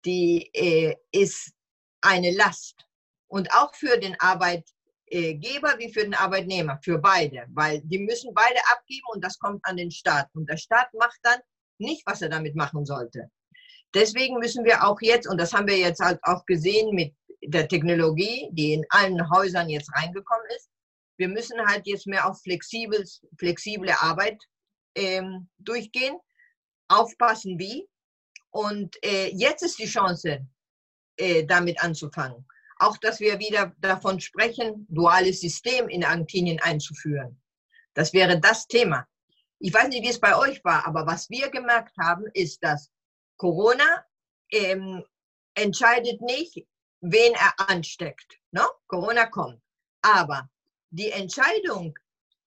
Die 0.06 0.50
äh, 0.54 0.96
ist 1.12 1.54
eine 2.02 2.32
Last. 2.32 2.76
Und 3.28 3.52
auch 3.54 3.74
für 3.76 3.98
den 3.98 4.16
Arbeit, 4.20 4.64
äh, 5.08 5.36
Geber 5.36 5.76
wie 5.78 5.92
für 5.92 6.04
den 6.04 6.14
Arbeitnehmer, 6.14 6.80
für 6.84 6.98
beide, 6.98 7.46
weil 7.50 7.82
die 7.82 8.00
müssen 8.00 8.34
beide 8.34 8.60
abgeben 8.72 9.06
und 9.14 9.24
das 9.24 9.38
kommt 9.38 9.64
an 9.66 9.78
den 9.78 9.92
Staat. 9.92 10.30
Und 10.34 10.50
der 10.50 10.58
Staat 10.58 10.94
macht 10.94 11.20
dann 11.24 11.40
nicht, 11.78 12.04
was 12.06 12.22
er 12.22 12.30
damit 12.30 12.56
machen 12.56 12.86
sollte. 12.86 13.30
Deswegen 13.94 14.40
müssen 14.40 14.66
wir 14.66 14.84
auch 14.86 15.00
jetzt, 15.02 15.28
und 15.28 15.40
das 15.40 15.54
haben 15.54 15.68
wir 15.68 15.78
jetzt 15.78 16.00
halt 16.00 16.20
auch 16.24 16.46
gesehen 16.46 16.94
mit 16.96 17.14
der 17.44 17.68
Technologie, 17.68 18.50
die 18.52 18.74
in 18.74 18.86
allen 18.90 19.30
Häusern 19.30 19.70
jetzt 19.70 19.94
reingekommen 19.96 20.46
ist, 20.56 20.70
wir 21.18 21.30
müssen 21.30 21.58
halt 21.66 21.88
jetzt 21.88 22.08
mehr 22.08 22.28
auf 22.30 22.42
flexibles, 22.42 23.22
flexible 23.40 23.92
Arbeit 23.92 24.42
ähm, 24.96 25.48
durchgehen, 25.60 26.18
aufpassen 26.90 27.58
wie. 27.58 27.88
Und 28.50 28.96
äh, 29.04 29.30
jetzt 29.30 29.64
ist 29.64 29.80
die 29.80 29.86
Chance, 29.86 30.46
äh, 31.18 31.46
damit 31.46 31.82
anzufangen 31.82 32.46
auch, 32.78 32.98
dass 32.98 33.20
wir 33.20 33.40
wieder 33.40 33.74
davon 33.80 34.20
sprechen, 34.20 34.86
duales 34.90 35.42
System 35.42 35.90
in 35.90 36.04
Argentinien 36.04 36.60
einzuführen. 36.60 37.42
Das 37.94 38.14
wäre 38.14 38.40
das 38.40 38.68
Thema. 38.68 39.08
Ich 39.60 39.74
weiß 39.74 39.88
nicht, 39.88 40.04
wie 40.04 40.10
es 40.10 40.20
bei 40.20 40.38
euch 40.38 40.64
war, 40.66 40.86
aber 40.86 41.08
was 41.08 41.30
wir 41.30 41.50
gemerkt 41.50 41.98
haben, 41.98 42.26
ist, 42.34 42.64
dass 42.64 42.92
Corona 43.38 44.06
ähm, 44.52 45.04
entscheidet 45.54 46.22
nicht, 46.22 46.66
wen 47.02 47.34
er 47.34 47.54
ansteckt. 47.70 48.38
No? 48.52 48.62
Ne? 48.62 48.68
Corona 48.88 49.26
kommt. 49.28 49.62
Aber 50.02 50.50
die 50.90 51.12
Entscheidung, 51.12 51.98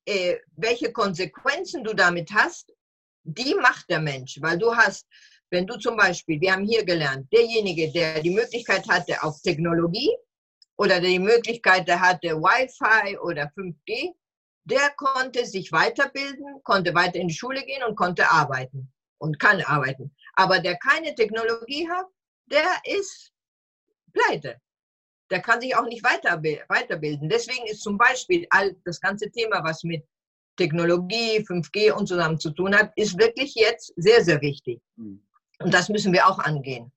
äh, 0.05 0.37
welche 0.57 0.93
Konsequenzen 0.93 1.83
du 1.85 1.95
damit 1.95 2.31
hast, 2.33 2.73
die 3.25 3.55
macht 3.55 3.91
der 3.91 4.01
Mensch, 4.01 4.41
weil 4.41 4.59
du 4.59 4.75
hast 4.75 5.07
wenn 5.51 5.67
du 5.67 5.77
zum 5.79 5.97
Beispiel, 5.97 6.41
wir 6.41 6.53
haben 6.53 6.65
hier 6.65 6.85
gelernt, 6.85 7.33
derjenige, 7.33 7.91
der 7.93 8.21
die 8.21 8.31
Möglichkeit 8.31 8.89
hatte 8.89 9.23
auf 9.23 9.41
Technologie 9.43 10.15
oder 10.77 11.01
die 11.01 11.19
Möglichkeit 11.19 11.91
hatte 11.91 12.37
Wi-Fi 12.37 13.19
oder 13.19 13.51
5G, 13.57 14.13
der 14.65 14.91
konnte 14.97 15.47
sich 15.47 15.73
weiterbilden, 15.73 16.63
konnte 16.63 16.95
weiter 16.95 17.19
in 17.19 17.29
die 17.29 17.35
Schule 17.35 17.63
gehen 17.65 17.83
und 17.85 17.97
konnte 17.97 18.31
arbeiten 18.31 18.93
und 19.19 19.39
kann 19.39 19.63
arbeiten. 19.63 20.15
Aber 20.35 20.59
der 20.61 20.77
keine 20.77 21.15
Technologie 21.15 21.89
hat, 21.89 22.07
der 22.47 22.67
ist 22.85 23.33
pleite. 24.13 24.61
der 25.31 25.41
kann 25.41 25.61
sich 25.61 25.77
auch 25.77 25.87
nicht 25.87 26.03
weiter, 26.05 26.43
weiterbilden. 26.69 27.29
Deswegen 27.29 27.67
ist 27.67 27.83
zum 27.83 27.99
Beispiel 27.99 28.47
all 28.51 28.75
das 28.85 29.01
ganze 29.01 29.31
Thema, 29.31 29.63
was 29.63 29.85
mit 29.85 30.07
Technologie, 30.57 31.41
5G 31.41 31.93
und 31.93 32.07
zusammen 32.07 32.39
zu 32.41 32.51
tun 32.51 32.75
hat, 32.75 32.93
ist 32.97 33.19
wirklich 33.19 33.55
jetzt 33.55 33.93
sehr, 33.97 34.25
sehr 34.25 34.41
wichtig. 34.41 34.81
Mhm. 34.97 35.23
Und 35.59 35.75
das 35.75 35.88
müssen 35.88 36.12
wir 36.12 36.27
auch 36.29 36.38
angehen. 36.38 36.92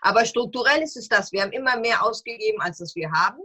Aber 0.00 0.24
strukturell 0.24 0.82
ist 0.82 0.96
es 0.96 1.08
das. 1.08 1.32
Wir 1.32 1.42
haben 1.42 1.52
immer 1.52 1.78
mehr 1.78 2.04
ausgegeben, 2.04 2.60
als 2.60 2.78
das 2.78 2.94
wir 2.94 3.10
haben. 3.12 3.40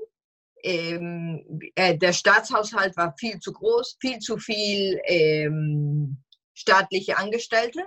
Ähm, 0.64 1.60
äh, 1.76 1.98
der 1.98 2.14
Staatshaushalt 2.14 2.98
war 2.98 3.14
viel 3.20 3.40
zu 3.40 3.54
groß, 3.54 3.98
viel 4.00 4.20
zu 4.20 4.38
viel 4.38 5.00
ähm, 5.06 6.24
staatliche 6.54 7.18
Angestellte. 7.18 7.86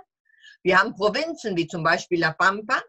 Wir 0.63 0.79
haben 0.79 0.95
Provinzen 0.95 1.57
wie 1.57 1.67
zum 1.67 1.83
Beispiel 1.83 2.19
La 2.19 2.31
Pampa. 2.31 2.81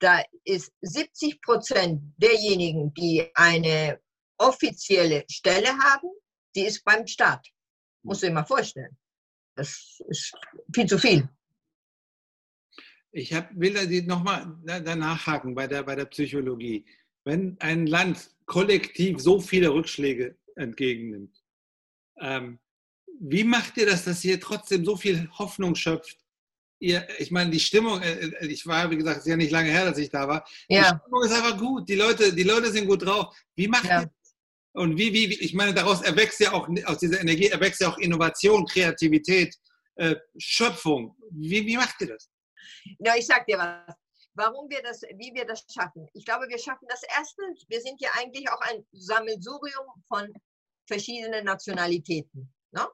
Da 0.00 0.22
ist 0.44 0.72
70 0.80 1.40
Prozent 1.42 2.02
derjenigen, 2.16 2.92
die 2.94 3.30
eine 3.34 4.00
offizielle 4.38 5.24
Stelle 5.30 5.68
haben, 5.78 6.08
die 6.54 6.66
ist 6.66 6.84
beim 6.84 7.06
Staat. 7.06 7.46
Muss 8.02 8.20
dir 8.20 8.30
mal 8.30 8.44
vorstellen. 8.44 8.96
Das 9.54 10.00
ist 10.08 10.34
viel 10.74 10.86
zu 10.86 10.98
viel. 10.98 11.28
Ich 13.16 13.32
hab, 13.32 13.48
will 13.58 13.72
da 13.72 13.84
nochmal 14.14 14.58
danach 14.62 15.26
haken 15.26 15.54
bei 15.54 15.66
der, 15.66 15.82
bei 15.84 15.94
der 15.94 16.04
Psychologie. 16.04 16.84
Wenn 17.24 17.56
ein 17.60 17.86
Land 17.86 18.30
kollektiv 18.44 19.20
so 19.20 19.40
viele 19.40 19.72
Rückschläge 19.72 20.36
entgegennimmt, 20.54 21.42
ähm, 22.20 22.58
wie 23.18 23.42
macht 23.42 23.78
ihr 23.78 23.86
das, 23.86 24.04
dass 24.04 24.22
ihr 24.22 24.38
trotzdem 24.38 24.84
so 24.84 24.96
viel 24.96 25.30
Hoffnung 25.38 25.74
schöpft? 25.74 26.18
Ihr, 26.78 27.08
ich 27.18 27.30
meine, 27.30 27.50
die 27.50 27.58
Stimmung, 27.58 28.02
äh, 28.02 28.12
äh, 28.12 28.46
ich 28.48 28.66
war, 28.66 28.90
wie 28.90 28.98
gesagt, 28.98 29.20
es 29.20 29.24
ist 29.24 29.30
ja 29.30 29.36
nicht 29.36 29.50
lange 29.50 29.70
her, 29.70 29.86
dass 29.86 29.96
ich 29.96 30.10
da 30.10 30.28
war. 30.28 30.46
Ja. 30.68 30.92
Die 30.92 30.98
Stimmung 30.98 31.22
ist 31.24 31.32
einfach 31.32 31.58
gut. 31.58 31.88
Die 31.88 31.94
Leute, 31.94 32.34
die 32.34 32.42
Leute 32.42 32.70
sind 32.70 32.86
gut 32.86 33.06
drauf. 33.06 33.34
Wie 33.54 33.66
macht 33.66 33.86
ja. 33.86 34.02
ihr 34.02 34.10
und 34.74 34.98
wie, 34.98 35.10
wie, 35.14 35.32
ich 35.40 35.54
meine, 35.54 35.72
daraus 35.72 36.02
erwächst 36.02 36.38
ja 36.40 36.52
auch, 36.52 36.68
aus 36.84 36.98
dieser 36.98 37.18
Energie 37.22 37.46
erwächst 37.46 37.80
ja 37.80 37.88
auch 37.88 37.96
Innovation, 37.96 38.66
Kreativität, 38.66 39.56
äh, 39.94 40.16
Schöpfung. 40.36 41.16
Wie, 41.30 41.64
wie 41.64 41.78
macht 41.78 41.98
ihr 42.02 42.08
das? 42.08 42.28
Ja, 42.98 43.14
ich 43.16 43.26
sag 43.26 43.46
dir 43.46 43.58
was. 43.58 43.96
Warum 44.34 44.68
wir 44.68 44.82
das, 44.82 45.00
wie 45.02 45.32
wir 45.34 45.46
das 45.46 45.64
schaffen. 45.72 46.06
Ich 46.12 46.26
glaube, 46.26 46.46
wir 46.48 46.58
schaffen 46.58 46.86
das 46.88 47.02
erste. 47.16 47.42
Wir 47.68 47.80
sind 47.80 48.00
ja 48.00 48.10
eigentlich 48.18 48.50
auch 48.50 48.60
ein 48.60 48.86
Sammelsurium 48.92 49.86
von 50.08 50.32
verschiedenen 50.86 51.44
Nationalitäten. 51.44 52.52
Ne? 52.72 52.86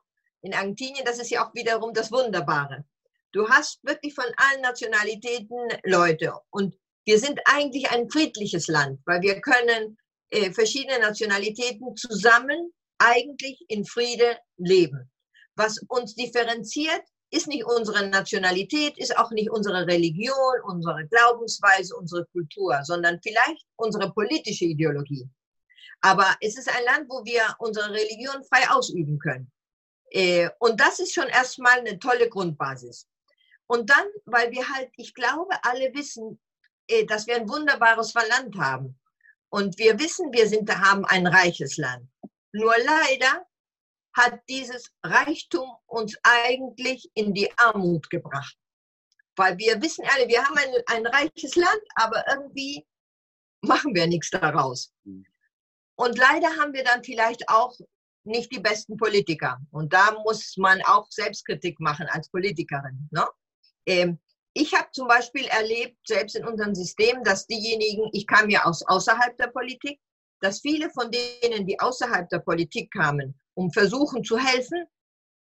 In 0.43 0.55
Argentinien, 0.55 1.05
das 1.05 1.19
ist 1.19 1.31
ja 1.31 1.47
auch 1.47 1.55
wiederum 1.55 1.93
das 1.93 2.13
Wunderbare. 2.13 2.85
Du 3.33 3.49
hast 3.49 3.83
wirklich 3.83 4.15
von 4.15 4.27
allen 4.37 4.61
Nationalitäten 4.61 5.57
Leute. 5.85 6.35
Und 6.51 6.77
wir 7.05 7.19
sind 7.19 7.41
eigentlich 7.47 7.91
ein 7.91 8.09
friedliches 8.11 8.69
Land, 8.69 9.01
weil 9.07 9.23
wir 9.23 9.41
können 9.41 9.99
äh, 10.31 10.53
verschiedene 10.53 10.99
Nationalitäten 11.01 11.97
zusammen 11.97 12.73
eigentlich 12.99 13.65
in 13.69 13.85
Friede 13.85 14.39
leben. 14.59 15.11
Was 15.57 15.79
uns 15.89 16.15
differenziert, 16.15 17.03
ist 17.33 17.49
nicht 17.49 17.65
unsere 17.65 18.09
Nationalität, 18.09 18.99
ist 18.99 19.17
auch 19.17 19.31
nicht 19.31 19.51
unsere 19.51 19.87
Religion, 19.87 20.61
unsere 20.65 21.07
Glaubensweise, 21.07 21.97
unsere 21.97 22.27
Kultur, 22.27 22.79
sondern 22.85 23.21
vielleicht 23.23 23.67
unsere 23.77 24.13
politische 24.13 24.67
Ideologie. 24.67 25.27
Aber 26.03 26.37
es 26.41 26.59
ist 26.59 26.69
ein 26.69 26.85
Land, 26.85 27.07
wo 27.09 27.25
wir 27.25 27.43
unsere 27.59 27.91
Religion 27.91 28.45
frei 28.45 28.69
ausüben 28.71 29.19
können. 29.19 29.51
Äh, 30.11 30.51
und 30.59 30.79
das 30.79 30.99
ist 30.99 31.15
schon 31.15 31.29
erstmal 31.29 31.79
eine 31.79 31.99
tolle 31.99 32.29
Grundbasis. 32.29 33.09
Und 33.67 33.89
dann, 33.89 34.07
weil 34.27 34.51
wir 34.51 34.69
halt, 34.69 34.91
ich 34.97 35.15
glaube, 35.15 35.55
alle 35.63 35.95
wissen, 35.95 36.39
äh, 36.89 37.07
dass 37.07 37.27
wir 37.27 37.37
ein 37.37 37.49
wunderbares 37.49 38.13
Land 38.13 38.57
haben. 38.59 39.01
Und 39.49 39.79
wir 39.79 39.99
wissen, 39.99 40.33
wir 40.33 40.47
sind, 40.49 40.69
haben 40.71 41.07
ein 41.07 41.27
reiches 41.27 41.79
Land. 41.79 42.07
Nur 42.53 42.75
leider 42.85 43.47
hat 44.15 44.41
dieses 44.49 44.93
Reichtum 45.03 45.71
uns 45.87 46.17
eigentlich 46.23 47.11
in 47.15 47.35
die 47.35 47.51
Armut 47.59 48.11
gebracht. 48.11 48.57
Weil 49.37 49.57
wir 49.59 49.81
wissen 49.81 50.05
alle, 50.15 50.29
wir 50.29 50.45
haben 50.45 50.57
ein, 50.57 50.75
ein 50.87 51.07
reiches 51.07 51.57
Land, 51.57 51.83
aber 51.95 52.25
irgendwie 52.29 52.87
machen 53.63 53.95
wir 53.95 54.07
nichts 54.07 54.31
daraus. 54.31 54.93
Hm. 55.05 55.25
Und 55.97 56.19
leider 56.19 56.49
haben 56.57 56.73
wir 56.73 56.85
dann 56.85 57.05
vielleicht 57.05 57.49
auch 57.49 57.79
nicht 58.25 58.53
die 58.53 58.61
besten 58.61 58.97
Politiker. 58.97 59.59
Und 59.71 59.93
da 59.93 60.17
muss 60.25 60.57
man 60.57 60.81
auch 60.83 61.07
Selbstkritik 61.11 61.81
machen 61.81 62.07
als 62.11 62.31
Politikerin. 62.31 63.09
Ne? 63.11 63.27
Ähm, 63.87 64.21
ich 64.55 64.75
habe 64.75 64.89
zum 64.93 65.09
Beispiel 65.09 65.47
erlebt, 65.47 65.97
selbst 66.07 66.37
in 66.37 66.47
unserem 66.47 66.75
System, 66.75 67.25
dass 67.25 67.47
diejenigen, 67.47 68.11
ich 68.13 68.27
kam 68.27 68.51
ja 68.51 68.65
aus 68.65 68.83
außerhalb 68.83 69.37
der 69.39 69.49
Politik, 69.49 69.99
dass 70.41 70.61
viele 70.61 70.91
von 70.91 71.11
denen, 71.11 71.67
die 71.67 71.79
außerhalb 71.81 72.29
der 72.29 72.41
Politik 72.41 72.93
kamen, 72.93 73.41
um 73.55 73.71
versuchen 73.73 74.25
zu 74.25 74.39
helfen, 74.39 74.87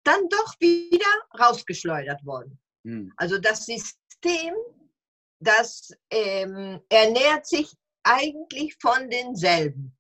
dann 0.04 0.28
doch 0.28 0.54
wieder 0.60 1.06
rausgeschleudert 1.38 2.24
wurden. 2.24 2.58
Hm. 2.84 3.12
Also 3.16 3.38
das 3.38 3.66
System, 3.66 4.54
das 5.40 5.90
ähm, 6.10 6.80
ernährt 6.88 7.46
sich 7.46 7.72
eigentlich 8.02 8.76
von 8.80 9.10
denselben. 9.10 9.96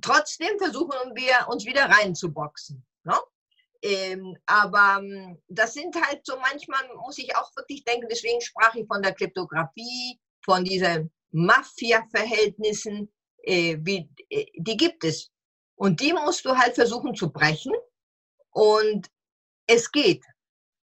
Trotzdem 0.00 0.58
versuchen 0.58 1.14
wir 1.14 1.48
uns 1.48 1.66
wieder 1.66 1.84
reinzuboxen. 1.86 2.84
Ne? 3.04 3.18
Ähm, 3.82 4.36
aber 4.46 5.02
ähm, 5.02 5.42
das 5.48 5.74
sind 5.74 5.94
halt 6.06 6.24
so 6.24 6.36
manchmal, 6.38 6.82
muss 6.96 7.18
ich 7.18 7.34
auch 7.36 7.50
wirklich 7.56 7.84
denken, 7.84 8.08
deswegen 8.10 8.40
sprach 8.40 8.74
ich 8.74 8.86
von 8.86 9.02
der 9.02 9.14
Kleptografie, 9.14 10.18
von 10.44 10.64
diesen 10.64 11.10
Mafia-Verhältnissen, 11.32 13.12
äh, 13.42 13.78
wie, 13.80 14.08
äh, 14.28 14.46
die 14.56 14.76
gibt 14.76 15.04
es. 15.04 15.30
Und 15.80 16.00
die 16.00 16.12
musst 16.12 16.44
du 16.44 16.54
halt 16.54 16.74
versuchen 16.74 17.14
zu 17.14 17.32
brechen. 17.32 17.72
Und 18.50 19.10
es 19.66 19.90
geht. 19.90 20.22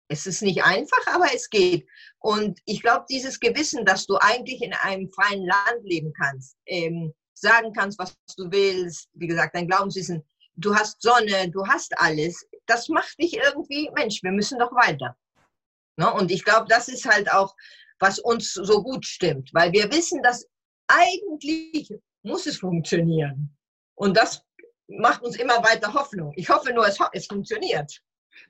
Es 0.09 0.27
ist 0.27 0.43
nicht 0.43 0.63
einfach, 0.63 1.07
aber 1.07 1.35
es 1.35 1.49
geht. 1.49 1.89
Und 2.19 2.61
ich 2.67 2.83
glaube, 2.83 3.07
dieses 3.09 3.41
Gewissen, 3.41 3.87
dass 3.87 4.05
du 4.07 4.19
eigentlich 4.19 4.61
in 4.61 4.75
einem 4.75 5.11
freien 5.11 5.47
Land 5.47 5.85
leben 5.85 6.13
kannst, 6.13 6.59
ähm, 6.67 7.15
sagen 7.33 7.73
kannst, 7.73 7.99
was 7.99 8.15
du 8.37 8.51
willst, 8.51 9.09
wie 9.15 9.27
gesagt, 9.27 9.55
dein 9.55 9.69
Glaubenswissen, 9.69 10.23
du 10.57 10.75
hast 10.75 11.01
Sonne, 11.01 11.51
du 11.51 11.67
hast 11.67 11.99
alles, 11.99 12.47
das 12.67 12.91
macht 12.91 13.19
dich 13.19 13.39
irgendwie, 13.39 13.91
Mensch, 13.95 14.23
wir 14.23 14.33
müssen 14.33 14.59
doch 14.59 14.73
weiter. 14.73 15.17
Ne? 15.97 16.13
Und 16.13 16.31
ich 16.31 16.45
glaube, 16.45 16.67
das 16.69 16.89
ist 16.89 17.07
halt 17.07 17.33
auch, 17.33 17.57
was 18.01 18.19
uns 18.19 18.53
so 18.53 18.83
gut 18.83 19.07
stimmt, 19.07 19.49
weil 19.55 19.73
wir 19.73 19.91
wissen, 19.91 20.23
dass 20.23 20.47
eigentlich 20.89 21.91
muss 22.23 22.45
es 22.45 22.59
funktionieren. 22.59 23.57
Und 23.95 24.17
das 24.17 24.44
macht 24.89 25.23
uns 25.23 25.37
immer 25.37 25.63
weiter 25.63 25.93
Hoffnung. 25.95 26.33
Ich 26.37 26.49
hoffe 26.49 26.73
nur, 26.73 26.87
es, 26.87 26.99
es 27.13 27.27
funktioniert. 27.27 28.01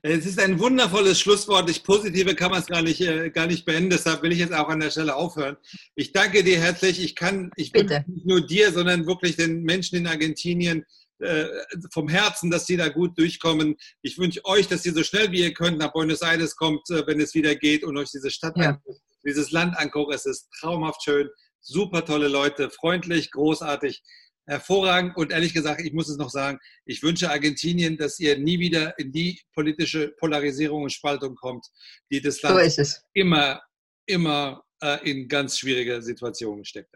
Es 0.01 0.25
ist 0.25 0.39
ein 0.39 0.59
wundervolles 0.59 1.19
Schlusswort. 1.19 1.69
Ich 1.69 1.83
positive 1.83 2.35
kann 2.35 2.51
man 2.51 2.61
es 2.61 2.67
gar 2.67 2.81
nicht, 2.81 3.01
äh, 3.01 3.29
gar 3.29 3.47
nicht 3.47 3.65
beenden. 3.65 3.91
Deshalb 3.91 4.23
will 4.23 4.31
ich 4.31 4.39
jetzt 4.39 4.53
auch 4.53 4.67
an 4.69 4.79
der 4.79 4.91
Stelle 4.91 5.15
aufhören. 5.15 5.57
Ich 5.95 6.11
danke 6.11 6.43
dir 6.43 6.59
herzlich. 6.59 7.01
Ich 7.03 7.15
kann, 7.15 7.51
ich 7.55 7.71
Bitte. 7.71 8.03
nicht 8.07 8.25
nur 8.25 8.41
dir, 8.41 8.71
sondern 8.71 9.05
wirklich 9.05 9.35
den 9.35 9.63
Menschen 9.63 9.97
in 9.97 10.07
Argentinien 10.07 10.85
äh, 11.19 11.45
vom 11.91 12.09
Herzen, 12.09 12.51
dass 12.51 12.65
sie 12.65 12.77
da 12.77 12.89
gut 12.89 13.17
durchkommen. 13.17 13.75
Ich 14.01 14.17
wünsche 14.17 14.43
euch, 14.45 14.67
dass 14.67 14.85
ihr 14.85 14.93
so 14.93 15.03
schnell 15.03 15.31
wie 15.31 15.43
ihr 15.43 15.53
könnt 15.53 15.77
nach 15.77 15.93
Buenos 15.93 16.21
Aires 16.21 16.55
kommt, 16.55 16.89
äh, 16.89 17.07
wenn 17.07 17.21
es 17.21 17.33
wieder 17.33 17.55
geht 17.55 17.83
und 17.83 17.97
euch 17.97 18.11
diese 18.11 18.29
Stadt, 18.29 18.57
ja. 18.57 18.71
anguckt, 18.71 18.99
dieses 19.25 19.51
Land 19.51 19.77
anguckt. 19.77 20.13
Es 20.13 20.25
ist 20.25 20.49
traumhaft 20.59 21.03
schön, 21.03 21.29
super 21.61 22.03
tolle 22.03 22.27
Leute, 22.27 22.69
freundlich, 22.69 23.31
großartig, 23.31 24.03
hervorragend. 24.45 25.15
Und 25.17 25.31
ehrlich 25.31 25.53
gesagt, 25.53 25.81
ich 25.81 25.93
muss 25.93 26.09
es 26.09 26.17
noch 26.17 26.29
sagen, 26.29 26.59
ich 26.85 27.03
wünsche 27.03 27.29
Argentinien, 27.29 27.97
dass 27.97 28.19
ihr 28.19 28.37
nie 28.37 28.59
wieder 28.59 28.97
in 28.99 29.11
die 29.11 29.39
politische 29.53 30.09
Polarisierung 30.19 30.83
und 30.83 30.91
Spaltung 30.91 31.35
kommt, 31.35 31.67
die 32.11 32.21
das 32.21 32.41
Land 32.41 32.71
so 32.71 32.83
immer, 33.13 33.61
immer 34.05 34.63
äh, 34.81 35.09
in 35.09 35.27
ganz 35.27 35.57
schwierige 35.57 36.01
Situationen 36.01 36.65
steckt. 36.65 36.95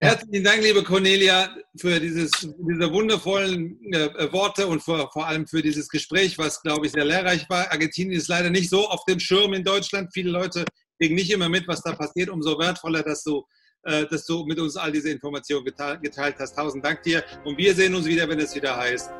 Herzlichen 0.00 0.44
Dank, 0.44 0.62
liebe 0.62 0.82
Cornelia, 0.82 1.56
für 1.78 1.98
dieses, 1.98 2.30
diese 2.32 2.92
wundervollen 2.92 3.80
äh, 3.92 4.32
Worte 4.32 4.66
und 4.66 4.82
für, 4.82 5.08
vor 5.10 5.26
allem 5.26 5.46
für 5.46 5.62
dieses 5.62 5.88
Gespräch, 5.88 6.36
was, 6.36 6.60
glaube 6.60 6.86
ich, 6.86 6.92
sehr 6.92 7.06
lehrreich 7.06 7.48
war. 7.48 7.70
Argentinien 7.70 8.18
ist 8.18 8.28
leider 8.28 8.50
nicht 8.50 8.68
so 8.68 8.86
auf 8.88 9.04
dem 9.06 9.18
Schirm 9.18 9.54
in 9.54 9.64
Deutschland. 9.64 10.10
Viele 10.12 10.30
Leute 10.30 10.66
kriegen 11.00 11.14
nicht 11.14 11.30
immer 11.30 11.48
mit, 11.48 11.66
was 11.68 11.80
da 11.80 11.94
passiert. 11.94 12.28
Umso 12.28 12.58
wertvoller, 12.58 13.02
dass 13.02 13.22
du, 13.22 13.38
äh, 13.38 13.42
dass 13.84 14.24
du 14.24 14.44
mit 14.44 14.58
uns 14.58 14.76
all 14.76 14.90
diese 14.92 15.10
Informationen 15.10 15.64
geteilt, 15.64 16.02
geteilt 16.02 16.36
hast. 16.38 16.54
Tausend 16.54 16.84
Dank 16.84 17.02
dir. 17.02 17.22
Und 17.44 17.58
wir 17.58 17.74
sehen 17.74 17.94
uns 17.94 18.06
wieder, 18.06 18.28
wenn 18.28 18.40
es 18.40 18.54
wieder 18.54 18.76
heißt 18.76 19.10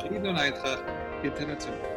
Frieden 0.00 0.26
und 0.26 0.36
Eintracht 0.36 0.84
international. 1.22 1.95